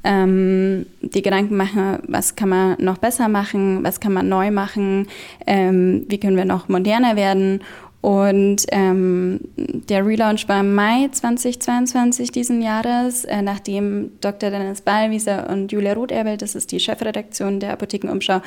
ähm, 0.04 0.88
die 1.02 1.22
Gedanken 1.22 1.56
machen, 1.56 2.00
was 2.08 2.36
kann 2.36 2.50
man 2.50 2.76
noch 2.80 2.98
besser 2.98 3.30
machen, 3.30 3.84
was 3.84 4.00
kann 4.00 4.14
man 4.14 4.28
neu 4.28 4.50
machen, 4.50 5.08
ähm, 5.46 6.06
wie 6.08 6.20
können 6.20 6.38
wir 6.38 6.46
noch 6.46 6.68
moderner 6.68 7.16
werden. 7.16 7.62
Und 8.02 8.66
ähm, 8.72 9.42
der 9.58 10.06
Relaunch 10.06 10.48
war 10.48 10.62
im 10.62 10.74
Mai 10.74 11.08
2022 11.12 12.32
diesen 12.32 12.64
Jahres, 12.64 13.26
äh, 13.26 13.44
nachdem 13.44 14.12
Dr. 14.22 14.50
Dennis 14.50 14.82
Ballwieser 14.82 15.48
und 15.50 15.72
Julia 15.72 15.94
Rotherbel, 15.94 16.38
das 16.38 16.56
ist 16.56 16.72
die 16.72 16.80
Chefredaktion 16.80 17.60
der 17.60 17.74
Apothekenumschau, 17.74 18.42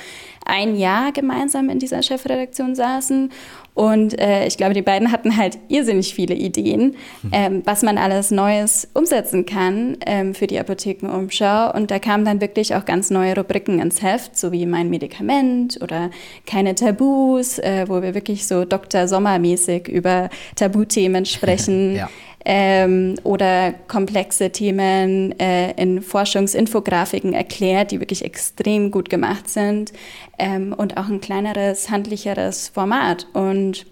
ein 0.44 0.76
Jahr 0.76 1.12
gemeinsam 1.12 1.70
in 1.70 1.78
dieser 1.78 2.02
Chefredaktion 2.02 2.74
saßen 2.74 3.30
und 3.78 4.18
äh, 4.18 4.44
ich 4.48 4.56
glaube, 4.56 4.74
die 4.74 4.82
beiden 4.82 5.12
hatten 5.12 5.36
halt 5.36 5.56
irrsinnig 5.68 6.12
viele 6.12 6.34
Ideen, 6.34 6.96
hm. 7.20 7.30
ähm, 7.30 7.62
was 7.64 7.84
man 7.84 7.96
alles 7.96 8.32
Neues 8.32 8.88
umsetzen 8.92 9.46
kann 9.46 9.98
ähm, 10.04 10.34
für 10.34 10.48
die 10.48 10.58
Apothekenumschau. 10.58 11.72
Und 11.72 11.92
da 11.92 12.00
kamen 12.00 12.24
dann 12.24 12.40
wirklich 12.40 12.74
auch 12.74 12.84
ganz 12.84 13.10
neue 13.10 13.36
Rubriken 13.36 13.78
ins 13.78 14.02
Heft, 14.02 14.36
so 14.36 14.50
wie 14.50 14.66
mein 14.66 14.90
Medikament 14.90 15.78
oder 15.80 16.10
keine 16.44 16.74
Tabus, 16.74 17.60
äh, 17.60 17.84
wo 17.86 18.02
wir 18.02 18.16
wirklich 18.16 18.48
so 18.48 18.64
Dr. 18.64 19.06
Sommermäßig 19.06 19.86
über 19.86 20.28
Tabuthemen 20.56 21.24
sprechen. 21.24 21.94
ja 21.98 22.08
ähm, 22.44 23.16
oder 23.24 23.72
komplexe 23.88 24.50
Themen 24.50 25.38
äh, 25.38 25.72
in 25.72 26.02
Forschungsinfografiken 26.02 27.32
erklärt, 27.32 27.90
die 27.90 28.00
wirklich 28.00 28.24
extrem 28.24 28.90
gut 28.90 29.10
gemacht 29.10 29.48
sind 29.48 29.92
ähm, 30.38 30.74
und 30.76 30.96
auch 30.96 31.08
ein 31.08 31.20
kleineres, 31.20 31.90
handlicheres 31.90 32.68
Format. 32.68 33.26
Und 33.32 33.86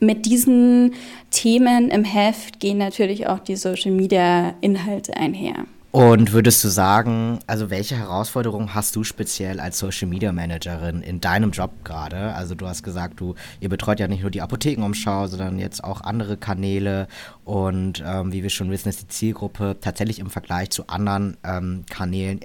mit 0.00 0.26
diesen 0.26 0.94
Themen 1.30 1.90
im 1.90 2.04
Heft 2.04 2.60
gehen 2.60 2.78
natürlich 2.78 3.26
auch 3.26 3.40
die 3.40 3.56
Social-Media-Inhalte 3.56 5.16
einher. 5.16 5.66
Und 5.90 6.32
würdest 6.32 6.62
du 6.64 6.68
sagen, 6.68 7.38
also 7.46 7.70
welche 7.70 7.96
Herausforderungen 7.96 8.74
hast 8.74 8.94
du 8.94 9.04
speziell 9.04 9.58
als 9.58 9.78
Social 9.78 10.06
Media 10.06 10.32
Managerin 10.32 11.00
in 11.00 11.20
deinem 11.20 11.50
Job 11.50 11.70
gerade? 11.82 12.34
Also 12.34 12.54
du 12.54 12.66
hast 12.66 12.82
gesagt, 12.82 13.20
du 13.20 13.36
ihr 13.60 13.70
betreut 13.70 13.98
ja 13.98 14.06
nicht 14.06 14.20
nur 14.20 14.30
die 14.30 14.42
Apothekenumschau, 14.42 15.28
sondern 15.28 15.58
jetzt 15.58 15.82
auch 15.82 16.02
andere 16.02 16.36
Kanäle 16.36 17.08
und 17.44 18.04
ähm, 18.06 18.32
wie 18.32 18.42
wir 18.42 18.50
schon 18.50 18.70
wissen, 18.70 18.90
ist 18.90 19.00
die 19.00 19.08
Zielgruppe 19.08 19.76
tatsächlich 19.80 20.18
im 20.18 20.28
Vergleich 20.28 20.68
zu 20.70 20.88
anderen 20.88 21.38
ähm, 21.42 21.84
Kanälen 21.88 22.40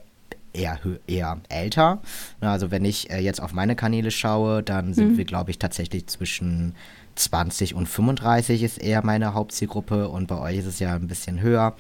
eher, 0.53 0.79
eher 1.07 1.41
älter. 1.49 2.01
Also 2.39 2.71
wenn 2.71 2.85
ich 2.85 3.09
äh, 3.09 3.19
jetzt 3.19 3.41
auf 3.41 3.51
meine 3.51 3.75
Kanäle 3.75 4.11
schaue, 4.11 4.63
dann 4.63 4.93
sind 4.93 5.13
mhm. 5.13 5.17
wir, 5.17 5.25
glaube 5.25 5.51
ich, 5.51 5.59
tatsächlich 5.59 6.07
zwischen 6.07 6.75
20 7.15 7.75
und 7.75 7.87
35 7.87 8.63
ist 8.63 8.81
eher 8.81 9.03
meine 9.03 9.33
Hauptzielgruppe 9.33 10.07
und 10.07 10.27
bei 10.27 10.39
euch 10.39 10.59
ist 10.59 10.65
es 10.65 10.79
ja 10.79 10.95
ein 10.95 11.07
bisschen 11.07 11.41
höher. 11.41 11.75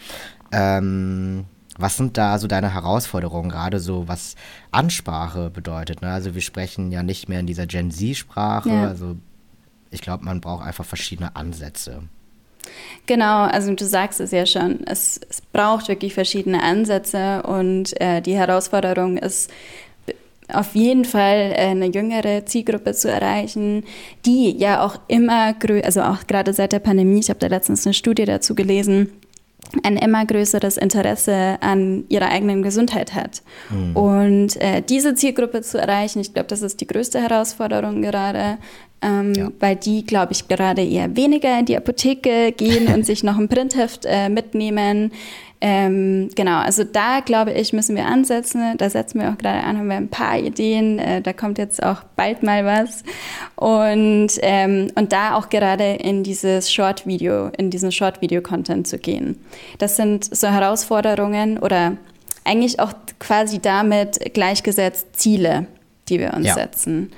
Ähm, 0.51 1.45
was 1.77 1.97
sind 1.97 2.17
da 2.17 2.37
so 2.37 2.47
deine 2.47 2.73
Herausforderungen, 2.73 3.49
gerade 3.49 3.79
so 3.79 4.07
was 4.07 4.35
Ansprache 4.71 5.49
bedeutet? 5.49 6.01
Ne? 6.01 6.11
Also 6.11 6.35
wir 6.35 6.41
sprechen 6.41 6.91
ja 6.91 7.03
nicht 7.03 7.29
mehr 7.29 7.39
in 7.39 7.47
dieser 7.47 7.65
Gen 7.65 7.91
Z-Sprache. 7.91 8.69
Ja. 8.69 8.87
Also 8.87 9.15
ich 9.89 10.01
glaube, 10.01 10.25
man 10.25 10.41
braucht 10.41 10.65
einfach 10.65 10.85
verschiedene 10.85 11.35
Ansätze. 11.35 12.03
Genau, 13.05 13.43
also 13.43 13.73
du 13.73 13.85
sagst 13.85 14.21
es 14.21 14.31
ja 14.31 14.45
schon, 14.45 14.85
es, 14.85 15.19
es 15.29 15.41
braucht 15.41 15.89
wirklich 15.89 16.13
verschiedene 16.13 16.63
Ansätze 16.63 17.43
und 17.43 17.99
äh, 17.99 18.21
die 18.21 18.35
Herausforderung 18.35 19.17
ist 19.17 19.51
auf 20.47 20.75
jeden 20.75 21.05
Fall 21.05 21.53
äh, 21.53 21.67
eine 21.67 21.87
jüngere 21.87 22.45
Zielgruppe 22.45 22.93
zu 22.93 23.11
erreichen, 23.11 23.83
die 24.25 24.57
ja 24.57 24.85
auch 24.85 24.97
immer, 25.07 25.55
also 25.83 26.01
auch 26.01 26.25
gerade 26.27 26.53
seit 26.53 26.71
der 26.71 26.79
Pandemie, 26.79 27.19
ich 27.19 27.29
habe 27.29 27.39
da 27.39 27.47
letztens 27.47 27.85
eine 27.85 27.93
Studie 27.93 28.25
dazu 28.25 28.55
gelesen, 28.55 29.11
ein 29.81 29.97
immer 29.97 30.25
größeres 30.25 30.77
Interesse 30.77 31.57
an 31.61 32.05
ihrer 32.09 32.29
eigenen 32.29 32.61
Gesundheit 32.61 33.15
hat. 33.15 33.41
Mhm. 33.69 33.95
Und 33.95 34.61
äh, 34.61 34.81
diese 34.81 35.15
Zielgruppe 35.15 35.61
zu 35.61 35.79
erreichen, 35.79 36.19
ich 36.19 36.33
glaube, 36.33 36.47
das 36.47 36.61
ist 36.61 36.79
die 36.81 36.87
größte 36.87 37.19
Herausforderung 37.19 38.01
gerade, 38.01 38.57
ähm, 39.01 39.33
ja. 39.33 39.51
weil 39.59 39.75
die, 39.75 40.05
glaube 40.05 40.33
ich, 40.33 40.47
gerade 40.47 40.83
eher 40.83 41.15
weniger 41.15 41.57
in 41.57 41.65
die 41.65 41.77
Apotheke 41.77 42.51
gehen 42.51 42.87
und 42.93 43.05
sich 43.05 43.23
noch 43.23 43.37
ein 43.37 43.49
Printheft 43.49 44.05
äh, 44.05 44.29
mitnehmen. 44.29 45.11
Ähm, 45.65 46.27
genau, 46.35 46.57
also 46.57 46.83
da 46.83 47.21
glaube 47.21 47.53
ich, 47.53 47.71
müssen 47.71 47.95
wir 47.95 48.05
ansetzen. 48.05 48.77
Da 48.77 48.89
setzen 48.89 49.21
wir 49.21 49.29
auch 49.29 49.37
gerade 49.37 49.63
an, 49.63 49.77
haben 49.77 49.87
wir 49.87 49.95
ein 49.95 50.09
paar 50.09 50.37
Ideen. 50.37 50.99
Äh, 50.99 51.21
da 51.21 51.31
kommt 51.31 51.57
jetzt 51.57 51.81
auch 51.81 52.03
bald 52.17 52.43
mal 52.43 52.65
was. 52.65 53.03
Und, 53.55 54.31
ähm, 54.41 54.91
und 54.95 55.13
da 55.13 55.35
auch 55.35 55.47
gerade 55.47 55.93
in 55.93 56.21
dieses 56.23 56.69
Short-Video, 56.69 57.47
in 57.57 57.69
diesen 57.69 57.93
Short-Video-Content 57.93 58.89
zu 58.89 58.97
gehen. 58.97 59.39
Das 59.77 59.95
sind 59.95 60.35
so 60.35 60.49
Herausforderungen 60.49 61.57
oder 61.57 61.95
eigentlich 62.43 62.81
auch 62.81 62.91
quasi 63.19 63.59
damit 63.59 64.33
gleichgesetzt 64.33 65.07
Ziele, 65.13 65.67
die 66.09 66.19
wir 66.19 66.33
uns 66.33 66.47
ja. 66.47 66.55
setzen. 66.55 67.13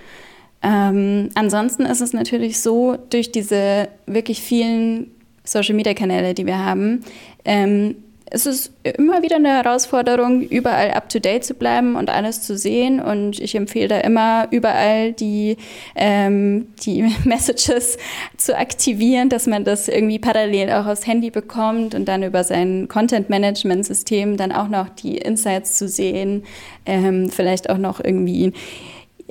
Ähm, 0.61 1.29
ansonsten 1.33 1.81
ist 1.87 2.01
es 2.01 2.13
natürlich 2.13 2.59
so, 2.59 2.95
durch 3.09 3.31
diese 3.31 3.87
wirklich 4.05 4.39
vielen 4.39 5.09
Social-Media-Kanäle, 5.45 6.35
die 6.35 6.45
wir 6.45 6.59
haben, 6.59 7.03
ähm, 7.43 7.95
es 8.31 8.47
ist 8.47 8.73
immer 8.83 9.21
wieder 9.21 9.35
eine 9.35 9.49
Herausforderung, 9.49 10.41
überall 10.41 10.91
up-to-date 10.91 11.43
zu 11.43 11.53
bleiben 11.53 11.95
und 11.95 12.09
alles 12.09 12.41
zu 12.41 12.57
sehen. 12.57 12.99
Und 12.99 13.39
ich 13.39 13.53
empfehle 13.53 13.87
da 13.87 13.99
immer, 13.99 14.47
überall 14.49 15.13
die, 15.13 15.57
ähm, 15.95 16.67
die 16.81 17.03
Messages 17.23 17.97
zu 18.35 18.57
aktivieren, 18.57 19.29
dass 19.29 19.45
man 19.45 19.63
das 19.63 19.87
irgendwie 19.87 20.17
parallel 20.17 20.71
auch 20.71 20.87
aufs 20.87 21.05
Handy 21.05 21.29
bekommt 21.29 21.93
und 21.93 22.05
dann 22.05 22.23
über 22.23 22.43
sein 22.43 22.87
Content-Management-System 22.87 24.37
dann 24.37 24.51
auch 24.51 24.69
noch 24.69 24.89
die 24.89 25.17
Insights 25.17 25.77
zu 25.77 25.87
sehen, 25.87 26.43
ähm, 26.87 27.29
vielleicht 27.29 27.69
auch 27.69 27.77
noch 27.77 28.03
irgendwie 28.03 28.53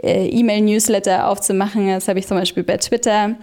äh, 0.03 0.29
E-Mail-Newsletter 0.29 1.29
aufzumachen. 1.29 1.89
Das 1.89 2.07
habe 2.07 2.21
ich 2.21 2.29
zum 2.29 2.37
Beispiel 2.37 2.63
bei 2.63 2.77
Twitter, 2.77 3.35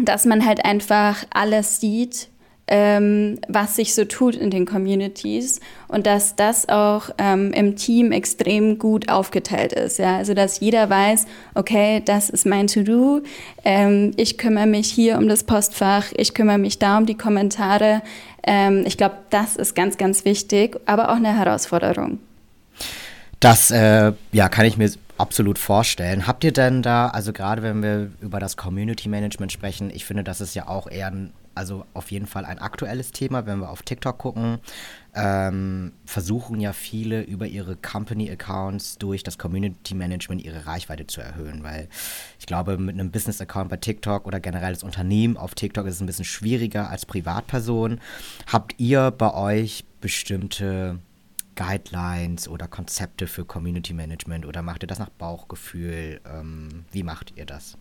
dass 0.00 0.26
man 0.26 0.46
halt 0.46 0.64
einfach 0.64 1.24
alles 1.30 1.80
sieht 1.80 2.28
ähm, 2.68 3.38
was 3.48 3.76
sich 3.76 3.94
so 3.94 4.04
tut 4.04 4.34
in 4.34 4.50
den 4.50 4.66
Communities 4.66 5.60
und 5.88 6.06
dass 6.06 6.34
das 6.34 6.68
auch 6.68 7.10
ähm, 7.18 7.52
im 7.52 7.76
Team 7.76 8.10
extrem 8.10 8.78
gut 8.78 9.08
aufgeteilt 9.08 9.72
ist. 9.72 9.98
Ja? 9.98 10.16
Also 10.16 10.34
dass 10.34 10.60
jeder 10.60 10.90
weiß, 10.90 11.26
okay, 11.54 12.02
das 12.04 12.28
ist 12.28 12.44
mein 12.44 12.66
To-Do, 12.66 13.22
ähm, 13.64 14.12
ich 14.16 14.36
kümmere 14.36 14.66
mich 14.66 14.90
hier 14.90 15.18
um 15.18 15.28
das 15.28 15.44
Postfach, 15.44 16.06
ich 16.16 16.34
kümmere 16.34 16.58
mich 16.58 16.78
da 16.78 16.98
um 16.98 17.06
die 17.06 17.16
Kommentare. 17.16 18.02
Ähm, 18.42 18.82
ich 18.84 18.96
glaube, 18.96 19.16
das 19.30 19.56
ist 19.56 19.74
ganz, 19.74 19.96
ganz 19.96 20.24
wichtig, 20.24 20.78
aber 20.86 21.10
auch 21.10 21.16
eine 21.16 21.36
Herausforderung. 21.36 22.18
Das 23.38 23.70
äh, 23.70 24.12
ja, 24.32 24.48
kann 24.48 24.66
ich 24.66 24.76
mir 24.76 24.90
absolut 25.18 25.58
vorstellen. 25.58 26.26
Habt 26.26 26.42
ihr 26.42 26.52
denn 26.52 26.82
da, 26.82 27.08
also 27.08 27.32
gerade 27.32 27.62
wenn 27.62 27.82
wir 27.82 28.10
über 28.20 28.40
das 28.40 28.56
Community 28.56 29.08
Management 29.08 29.52
sprechen, 29.52 29.90
ich 29.94 30.04
finde, 30.04 30.24
das 30.24 30.40
ist 30.40 30.54
ja 30.54 30.68
auch 30.68 30.90
eher 30.90 31.08
ein 31.08 31.32
also 31.56 31.86
auf 31.94 32.10
jeden 32.10 32.26
Fall 32.26 32.44
ein 32.44 32.58
aktuelles 32.58 33.12
Thema, 33.12 33.46
wenn 33.46 33.60
wir 33.60 33.70
auf 33.70 33.82
TikTok 33.82 34.18
gucken. 34.18 34.58
Ähm, 35.14 35.92
versuchen 36.04 36.60
ja 36.60 36.72
viele 36.72 37.22
über 37.22 37.46
ihre 37.46 37.76
Company-Accounts 37.76 38.98
durch 38.98 39.22
das 39.22 39.38
Community 39.38 39.94
Management 39.94 40.44
ihre 40.44 40.66
Reichweite 40.66 41.06
zu 41.06 41.22
erhöhen, 41.22 41.62
weil 41.62 41.88
ich 42.38 42.46
glaube, 42.46 42.76
mit 42.76 42.94
einem 42.94 43.10
Business-Account 43.10 43.70
bei 43.70 43.78
TikTok 43.78 44.26
oder 44.26 44.40
generell 44.40 44.74
das 44.74 44.82
Unternehmen 44.82 45.36
auf 45.38 45.54
TikTok 45.54 45.86
ist 45.86 45.94
es 45.94 46.00
ein 46.00 46.06
bisschen 46.06 46.26
schwieriger 46.26 46.90
als 46.90 47.06
Privatperson. 47.06 48.00
Habt 48.46 48.74
ihr 48.78 49.10
bei 49.10 49.32
euch 49.32 49.84
bestimmte 50.00 50.98
Guidelines 51.54 52.46
oder 52.48 52.68
Konzepte 52.68 53.26
für 53.26 53.46
Community 53.46 53.94
Management 53.94 54.44
oder 54.44 54.60
macht 54.60 54.84
ihr 54.84 54.86
das 54.86 54.98
nach 54.98 55.08
Bauchgefühl? 55.08 56.20
Ähm, 56.30 56.84
wie 56.92 57.02
macht 57.02 57.32
ihr 57.36 57.46
das? 57.46 57.78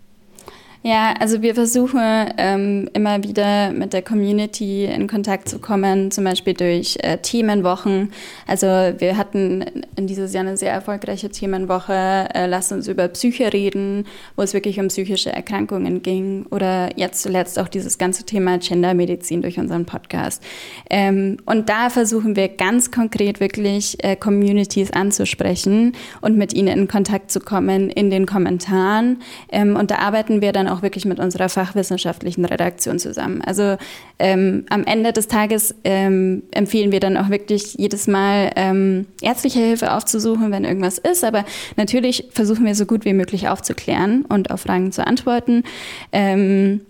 Ja, 0.87 1.15
also 1.19 1.41
wir 1.41 1.55
versuchen 1.55 1.99
ähm, 2.37 2.87
immer 2.93 3.23
wieder 3.23 3.71
mit 3.71 3.91
der 3.91 4.03
Community 4.03 4.85
in 4.85 5.07
Kontakt 5.07 5.49
zu 5.49 5.57
kommen, 5.57 6.11
zum 6.11 6.25
Beispiel 6.25 6.53
durch 6.53 6.95
äh, 7.01 7.17
Themenwochen. 7.17 8.11
Also 8.45 8.67
wir 8.67 9.17
hatten 9.17 9.65
in 9.95 10.05
dieses 10.05 10.31
Jahr 10.31 10.45
eine 10.45 10.57
sehr 10.57 10.71
erfolgreiche 10.71 11.29
Themenwoche, 11.29 12.29
äh, 12.35 12.45
Lass 12.45 12.71
uns 12.71 12.87
über 12.87 13.07
Psyche 13.07 13.51
reden, 13.51 14.05
wo 14.35 14.43
es 14.43 14.53
wirklich 14.53 14.79
um 14.79 14.89
psychische 14.89 15.31
Erkrankungen 15.31 16.03
ging. 16.03 16.45
Oder 16.51 16.95
jetzt 16.95 17.23
zuletzt 17.23 17.57
auch 17.57 17.67
dieses 17.67 17.97
ganze 17.97 18.23
Thema 18.23 18.59
Gendermedizin 18.59 19.41
durch 19.41 19.57
unseren 19.57 19.85
Podcast. 19.85 20.43
Ähm, 20.91 21.37
und 21.47 21.67
da 21.67 21.89
versuchen 21.89 22.35
wir 22.35 22.47
ganz 22.47 22.91
konkret 22.91 23.39
wirklich 23.39 23.97
äh, 24.03 24.15
Communities 24.15 24.91
anzusprechen 24.91 25.93
und 26.21 26.37
mit 26.37 26.53
ihnen 26.53 26.77
in 26.81 26.87
Kontakt 26.87 27.31
zu 27.31 27.39
kommen 27.39 27.89
in 27.89 28.11
den 28.11 28.27
Kommentaren. 28.27 29.23
Ähm, 29.51 29.75
und 29.75 29.89
da 29.89 29.95
arbeiten 29.95 30.41
wir 30.41 30.51
dann 30.51 30.74
auch 30.74 30.74
auch 30.75 30.81
wirklich 30.81 31.05
mit 31.05 31.19
unserer 31.19 31.49
fachwissenschaftlichen 31.49 32.45
Redaktion 32.45 32.99
zusammen. 32.99 33.41
Also 33.41 33.77
ähm, 34.19 34.65
am 34.69 34.83
Ende 34.83 35.13
des 35.13 35.27
Tages 35.27 35.75
ähm, 35.83 36.43
empfehlen 36.51 36.91
wir 36.91 36.99
dann 36.99 37.17
auch 37.17 37.29
wirklich 37.29 37.75
jedes 37.75 38.07
Mal 38.07 38.51
ähm, 38.55 39.07
ärztliche 39.21 39.59
Hilfe 39.59 39.93
aufzusuchen, 39.93 40.51
wenn 40.51 40.65
irgendwas 40.65 40.97
ist. 40.97 41.23
Aber 41.23 41.45
natürlich 41.77 42.25
versuchen 42.31 42.65
wir 42.65 42.75
so 42.75 42.85
gut 42.85 43.05
wie 43.05 43.13
möglich 43.13 43.47
aufzuklären 43.47 44.25
und 44.25 44.51
auf 44.51 44.61
Fragen 44.61 44.91
zu 44.91 45.05
antworten. 45.05 45.63
Ähm, 46.11 46.81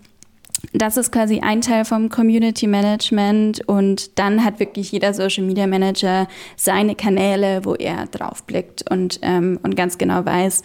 das 0.72 0.96
ist 0.96 1.12
quasi 1.12 1.40
ein 1.40 1.60
Teil 1.60 1.84
vom 1.84 2.08
Community 2.08 2.66
Management 2.66 3.66
und 3.68 4.18
dann 4.18 4.44
hat 4.44 4.58
wirklich 4.58 4.92
jeder 4.92 5.14
Social 5.14 5.44
Media 5.44 5.66
Manager 5.66 6.28
seine 6.56 6.94
Kanäle, 6.94 7.64
wo 7.64 7.74
er 7.74 8.06
draufblickt 8.06 8.90
und, 8.90 9.18
ähm, 9.22 9.58
und 9.62 9.76
ganz 9.76 9.98
genau 9.98 10.24
weiß, 10.24 10.62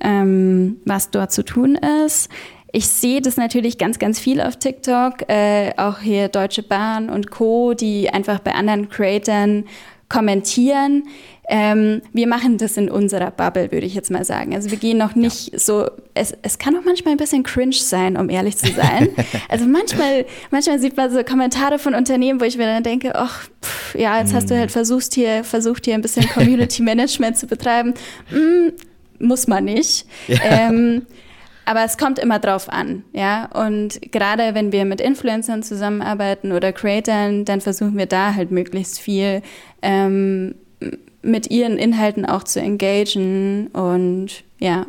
ähm, 0.00 0.76
was 0.84 1.10
dort 1.10 1.32
zu 1.32 1.44
tun 1.44 1.76
ist. 2.04 2.28
Ich 2.72 2.86
sehe 2.86 3.20
das 3.20 3.36
natürlich 3.36 3.78
ganz, 3.78 3.98
ganz 3.98 4.20
viel 4.20 4.40
auf 4.40 4.56
TikTok, 4.56 5.28
äh, 5.28 5.72
auch 5.76 5.98
hier 5.98 6.28
Deutsche 6.28 6.62
Bahn 6.62 7.10
und 7.10 7.30
Co., 7.30 7.74
die 7.74 8.10
einfach 8.10 8.38
bei 8.40 8.54
anderen 8.54 8.88
Creatern 8.88 9.64
kommentieren. 10.08 11.04
Ähm, 11.48 12.02
wir 12.12 12.28
machen 12.28 12.58
das 12.58 12.76
in 12.76 12.88
unserer 12.88 13.32
Bubble, 13.32 13.72
würde 13.72 13.84
ich 13.84 13.94
jetzt 13.94 14.10
mal 14.10 14.24
sagen. 14.24 14.54
Also 14.54 14.70
wir 14.70 14.78
gehen 14.78 14.98
noch 14.98 15.16
nicht 15.16 15.52
ja. 15.52 15.58
so, 15.58 15.90
es, 16.14 16.32
es 16.42 16.58
kann 16.58 16.76
auch 16.76 16.84
manchmal 16.84 17.14
ein 17.14 17.16
bisschen 17.16 17.42
cringe 17.42 17.74
sein, 17.74 18.16
um 18.16 18.28
ehrlich 18.28 18.56
zu 18.56 18.72
sein. 18.72 19.08
also 19.48 19.66
manchmal, 19.66 20.26
manchmal 20.52 20.78
sieht 20.78 20.96
man 20.96 21.10
so 21.10 21.24
Kommentare 21.24 21.80
von 21.80 21.94
Unternehmen, 21.94 22.40
wo 22.40 22.44
ich 22.44 22.56
mir 22.56 22.66
dann 22.66 22.84
denke, 22.84 23.16
ach, 23.16 23.48
pff, 23.64 23.96
ja, 23.96 24.20
jetzt 24.20 24.32
mm. 24.32 24.36
hast 24.36 24.50
du 24.50 24.54
hm. 24.54 24.60
halt 24.60 24.70
versucht 24.70 25.14
hier, 25.14 25.42
versucht 25.42 25.86
hier 25.86 25.94
ein 25.94 26.02
bisschen 26.02 26.28
Community 26.28 26.82
Management 26.84 27.36
zu 27.36 27.48
betreiben. 27.48 27.94
Mm, 28.30 28.68
muss 29.18 29.48
man 29.48 29.64
nicht. 29.64 30.06
Ja. 30.28 30.38
Ähm, 30.68 31.06
aber 31.70 31.84
es 31.84 31.98
kommt 31.98 32.18
immer 32.18 32.40
drauf 32.40 32.68
an, 32.68 33.04
ja. 33.12 33.48
Und 33.54 34.00
gerade 34.10 34.54
wenn 34.56 34.72
wir 34.72 34.84
mit 34.84 35.00
Influencern 35.00 35.62
zusammenarbeiten 35.62 36.50
oder 36.50 36.72
Creatern, 36.72 37.44
dann 37.44 37.60
versuchen 37.60 37.96
wir 37.96 38.06
da 38.06 38.34
halt 38.34 38.50
möglichst 38.50 38.98
viel 38.98 39.40
ähm, 39.80 40.56
mit 41.22 41.48
ihren 41.48 41.78
Inhalten 41.78 42.26
auch 42.26 42.42
zu 42.42 42.60
engagieren 42.60 43.68
und 43.68 44.42
ja, 44.58 44.86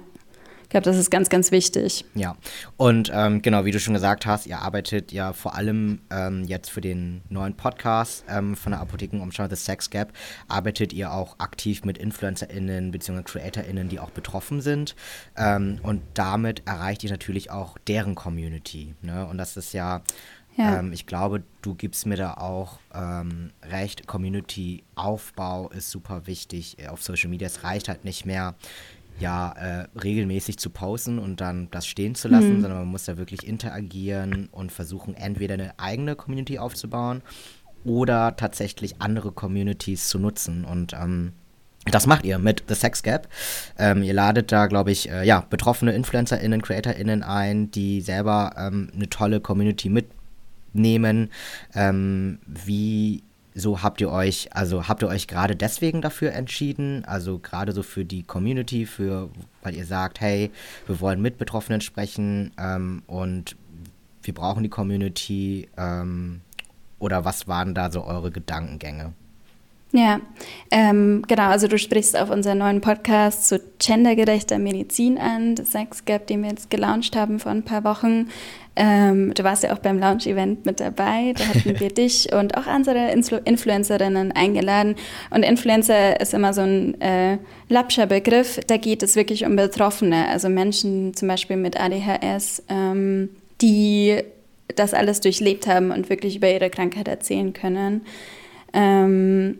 glaube, 0.71 0.85
das 0.85 0.97
ist 0.97 1.11
ganz, 1.11 1.29
ganz 1.29 1.51
wichtig. 1.51 2.05
Ja, 2.15 2.35
und 2.77 3.11
ähm, 3.13 3.41
genau, 3.41 3.65
wie 3.65 3.71
du 3.71 3.79
schon 3.79 3.93
gesagt 3.93 4.25
hast, 4.25 4.47
ihr 4.47 4.59
arbeitet 4.59 5.11
ja 5.11 5.33
vor 5.33 5.55
allem 5.55 6.01
ähm, 6.09 6.45
jetzt 6.45 6.69
für 6.71 6.81
den 6.81 7.21
neuen 7.29 7.55
Podcast 7.55 8.25
ähm, 8.27 8.55
von 8.55 8.71
der 8.71 8.81
Apothekenumschau, 8.81 9.47
The 9.49 9.55
Sex 9.55 9.89
Gap, 9.89 10.13
arbeitet 10.47 10.93
ihr 10.93 11.11
auch 11.13 11.39
aktiv 11.39 11.83
mit 11.83 11.97
InfluencerInnen 11.97 12.91
bzw. 12.91 13.23
CreatorInnen, 13.23 13.89
die 13.89 13.99
auch 13.99 14.11
betroffen 14.11 14.61
sind. 14.61 14.95
Ähm, 15.37 15.79
und 15.83 16.01
damit 16.15 16.63
erreicht 16.65 17.03
ihr 17.03 17.11
natürlich 17.11 17.51
auch 17.51 17.77
deren 17.87 18.15
Community. 18.15 18.95
Ne? 19.01 19.27
Und 19.27 19.37
das 19.37 19.57
ist 19.57 19.73
ja 19.73 20.01
ja. 20.57 20.79
Ähm, 20.79 20.91
ich 20.91 21.05
glaube, 21.05 21.43
du 21.61 21.75
gibst 21.75 22.05
mir 22.05 22.17
da 22.17 22.33
auch 22.33 22.79
ähm, 22.93 23.51
recht. 23.63 24.07
Community-Aufbau 24.07 25.69
ist 25.69 25.89
super 25.89 26.27
wichtig 26.27 26.77
äh, 26.79 26.87
auf 26.87 27.01
Social 27.01 27.29
Media. 27.29 27.47
Es 27.47 27.63
reicht 27.63 27.87
halt 27.87 28.03
nicht 28.03 28.25
mehr, 28.25 28.55
ja, 29.21 29.51
äh, 29.53 29.87
regelmäßig 29.97 30.57
zu 30.57 30.69
posten 30.69 31.19
und 31.19 31.39
dann 31.39 31.69
das 31.71 31.87
stehen 31.87 32.15
zu 32.15 32.27
lassen, 32.27 32.57
mhm. 32.57 32.61
sondern 32.61 32.79
man 32.79 32.89
muss 32.89 33.05
da 33.05 33.17
wirklich 33.17 33.47
interagieren 33.47 34.49
und 34.51 34.71
versuchen, 34.71 35.15
entweder 35.15 35.53
eine 35.53 35.79
eigene 35.79 36.15
Community 36.15 36.59
aufzubauen 36.59 37.21
oder 37.83 38.35
tatsächlich 38.35 39.01
andere 39.01 39.31
Communities 39.31 40.09
zu 40.09 40.19
nutzen. 40.19 40.65
Und 40.65 40.93
ähm, 40.93 41.33
das 41.85 42.05
macht 42.05 42.25
ihr 42.25 42.37
mit 42.37 42.63
The 42.67 42.75
Sex 42.75 43.01
Gap. 43.03 43.27
Ähm, 43.77 44.03
ihr 44.03 44.13
ladet 44.13 44.51
da, 44.51 44.67
glaube 44.67 44.91
ich, 44.91 45.09
äh, 45.09 45.25
ja, 45.25 45.45
betroffene 45.49 45.93
InfluencerInnen, 45.93 46.61
CreatorInnen 46.61 47.23
ein, 47.23 47.71
die 47.71 48.01
selber 48.01 48.53
ähm, 48.57 48.91
eine 48.93 49.09
tolle 49.09 49.39
Community 49.39 49.89
mit 49.89 50.07
nehmen. 50.73 51.29
Ähm, 51.73 52.39
wie 52.45 53.23
so 53.53 53.81
habt 53.81 54.01
ihr 54.01 54.09
euch, 54.09 54.49
also 54.53 54.87
habt 54.87 55.01
ihr 55.03 55.07
euch 55.07 55.27
gerade 55.27 55.55
deswegen 55.55 56.01
dafür 56.01 56.33
entschieden, 56.33 57.03
also 57.05 57.39
gerade 57.39 57.73
so 57.73 57.83
für 57.83 58.05
die 58.05 58.23
Community, 58.23 58.85
für, 58.85 59.29
weil 59.61 59.75
ihr 59.75 59.85
sagt, 59.85 60.21
hey, 60.21 60.51
wir 60.87 60.99
wollen 60.99 61.21
mit 61.21 61.37
Betroffenen 61.37 61.81
sprechen 61.81 62.51
ähm, 62.57 63.03
und 63.07 63.57
wir 64.23 64.33
brauchen 64.33 64.63
die 64.63 64.69
Community 64.69 65.67
ähm, 65.77 66.41
oder 66.99 67.25
was 67.25 67.47
waren 67.47 67.73
da 67.73 67.91
so 67.91 68.03
eure 68.03 68.31
Gedankengänge? 68.31 69.13
Ja, 69.93 70.21
ähm, 70.71 71.23
genau. 71.27 71.49
Also 71.49 71.67
du 71.67 71.77
sprichst 71.77 72.17
auf 72.17 72.29
unseren 72.29 72.59
neuen 72.59 72.79
Podcast 72.79 73.49
zu 73.49 73.59
gendergerechter 73.77 74.57
Medizin 74.57 75.17
an, 75.17 75.55
das 75.55 75.73
Sex 75.73 76.05
Gap, 76.05 76.27
den 76.27 76.43
wir 76.43 76.49
jetzt 76.49 76.69
gelauncht 76.69 77.15
haben 77.17 77.39
vor 77.39 77.51
ein 77.51 77.63
paar 77.63 77.83
Wochen. 77.83 78.29
Ähm, 78.77 79.33
du 79.33 79.43
warst 79.43 79.63
ja 79.63 79.73
auch 79.73 79.79
beim 79.79 79.99
Launch-Event 79.99 80.65
mit 80.65 80.79
dabei. 80.79 81.33
Da 81.37 81.45
hatten 81.45 81.77
wir 81.79 81.89
dich 81.89 82.31
und 82.31 82.57
auch 82.57 82.67
andere 82.67 83.11
Influ 83.11 83.37
Influencerinnen 83.43 84.31
eingeladen. 84.31 84.95
Und 85.29 85.43
Influencer 85.43 86.21
ist 86.21 86.33
immer 86.33 86.53
so 86.53 86.61
ein 86.61 86.99
äh, 87.01 87.37
lapscher 87.67 88.05
Begriff. 88.05 88.61
Da 88.67 88.77
geht 88.77 89.03
es 89.03 89.17
wirklich 89.17 89.45
um 89.45 89.57
Betroffene, 89.57 90.29
also 90.29 90.47
Menschen 90.47 91.13
zum 91.15 91.27
Beispiel 91.27 91.57
mit 91.57 91.77
ADHS, 91.77 92.63
ähm, 92.69 93.29
die 93.61 94.21
das 94.73 94.93
alles 94.93 95.19
durchlebt 95.19 95.67
haben 95.67 95.91
und 95.91 96.09
wirklich 96.09 96.37
über 96.37 96.49
ihre 96.49 96.69
Krankheit 96.69 97.09
erzählen 97.09 97.51
können. 97.51 98.05
Ähm, 98.73 99.57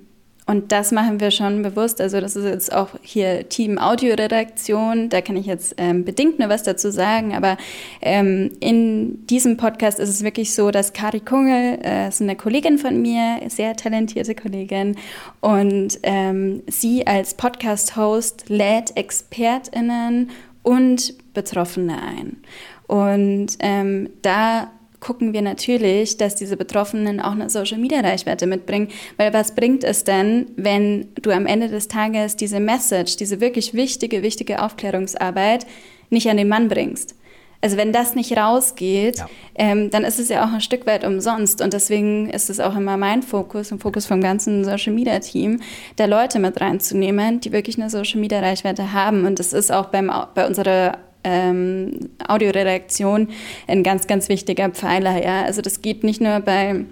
und 0.52 0.74
das 0.74 0.92
machen 0.92 1.22
wir 1.22 1.32
schon 1.32 1.62
bewusst. 1.62 2.02
Also 2.02 2.20
das 2.20 2.36
ist 2.36 2.44
jetzt 2.44 2.74
auch 2.74 2.90
hier 3.02 3.48
Team 3.48 3.78
Audioredaktion. 3.78 5.08
Da 5.08 5.22
kann 5.22 5.38
ich 5.38 5.46
jetzt 5.46 5.76
ähm, 5.78 6.04
bedingt 6.04 6.40
nur 6.40 6.50
was 6.50 6.64
dazu 6.64 6.92
sagen. 6.92 7.34
Aber 7.34 7.56
ähm, 8.02 8.52
in 8.60 9.26
diesem 9.28 9.56
Podcast 9.56 9.98
ist 9.98 10.10
es 10.10 10.26
wirklich 10.26 10.54
so, 10.54 10.70
dass 10.70 10.92
Kari 10.92 11.22
Kungel, 11.22 11.80
äh, 11.82 12.10
ist 12.10 12.22
eine 12.22 12.36
Kollegin 12.36 12.78
von 12.80 13.02
mir, 13.02 13.40
sehr 13.48 13.78
talentierte 13.78 14.36
Kollegin, 14.36 14.98
und 15.40 16.00
ähm, 16.04 16.64
sie 16.68 17.08
als 17.08 17.36
Podcast-Host 17.36 18.50
lädt 18.50 18.98
ExpertInnen 18.98 20.32
und 20.64 21.34
Betroffene 21.34 21.98
ein. 22.02 22.42
Und 22.88 23.56
ähm, 23.62 24.10
da 24.22 24.70
gucken 25.02 25.34
wir 25.34 25.42
natürlich, 25.42 26.16
dass 26.16 26.36
diese 26.36 26.56
Betroffenen 26.56 27.20
auch 27.20 27.32
eine 27.32 27.50
Social-Media-Reichweite 27.50 28.48
mitbringen. 28.48 28.88
Weil 29.18 29.34
was 29.34 29.54
bringt 29.56 29.84
es 29.84 30.06
denn, 30.06 30.46
wenn 30.56 31.10
du 31.22 31.32
am 31.32 31.48
Ende 31.48 31.68
des 31.68 31.90
Tages 31.90 32.38
diese 32.38 32.60
Message, 32.60 33.18
diese 33.18 33.42
wirklich 33.42 33.74
wichtige, 33.74 34.24
wichtige 34.24 34.62
Aufklärungsarbeit 34.62 35.66
nicht 36.10 36.30
an 36.30 36.38
den 36.38 36.48
Mann 36.48 36.70
bringst? 36.70 37.16
Also 37.62 37.78
wenn 37.78 37.94
das 37.94 38.16
nicht 38.16 38.36
rausgeht, 38.36 39.18
ja. 39.18 39.30
ähm, 39.56 39.92
dann 39.92 40.04
ist 40.04 40.20
es 40.20 40.30
ja 40.30 40.44
auch 40.44 40.52
ein 40.52 40.62
Stück 40.62 40.88
weit 40.88 41.04
umsonst. 41.04 41.62
Und 41.62 41.74
deswegen 41.74 42.30
ist 42.30 42.50
es 42.50 42.60
auch 42.60 42.76
immer 42.76 42.98
mein 42.98 43.22
Fokus 43.22 43.72
und 43.72 43.82
Fokus 43.82 44.08
vom 44.08 44.22
ganzen 44.22 44.66
Social 44.66 44.94
Media 44.94 45.20
Team, 45.20 45.62
da 45.96 46.06
Leute 46.06 46.40
mit 46.40 46.60
reinzunehmen, 46.60 47.40
die 47.40 47.52
wirklich 47.52 47.78
eine 47.80 47.90
Social 47.90 48.20
Media 48.20 48.40
Reichweite 48.40 48.94
haben. 48.94 49.26
Und 49.26 49.38
das 49.38 49.54
ist 49.54 49.72
auch 49.72 49.86
beim, 49.88 50.12
bei 50.34 50.48
unserer 50.48 50.98
ähm, 51.24 52.10
Audioredaktion 52.28 53.30
ein 53.68 53.84
ganz, 53.84 54.08
ganz 54.08 54.30
wichtiger 54.30 54.70
Pfeiler. 54.70 55.24
Ja? 55.24 55.44
Also 55.44 55.62
das 55.62 55.82
geht 55.82 56.04
nicht 56.04 56.22
nur 56.22 56.40
bei 56.40 56.86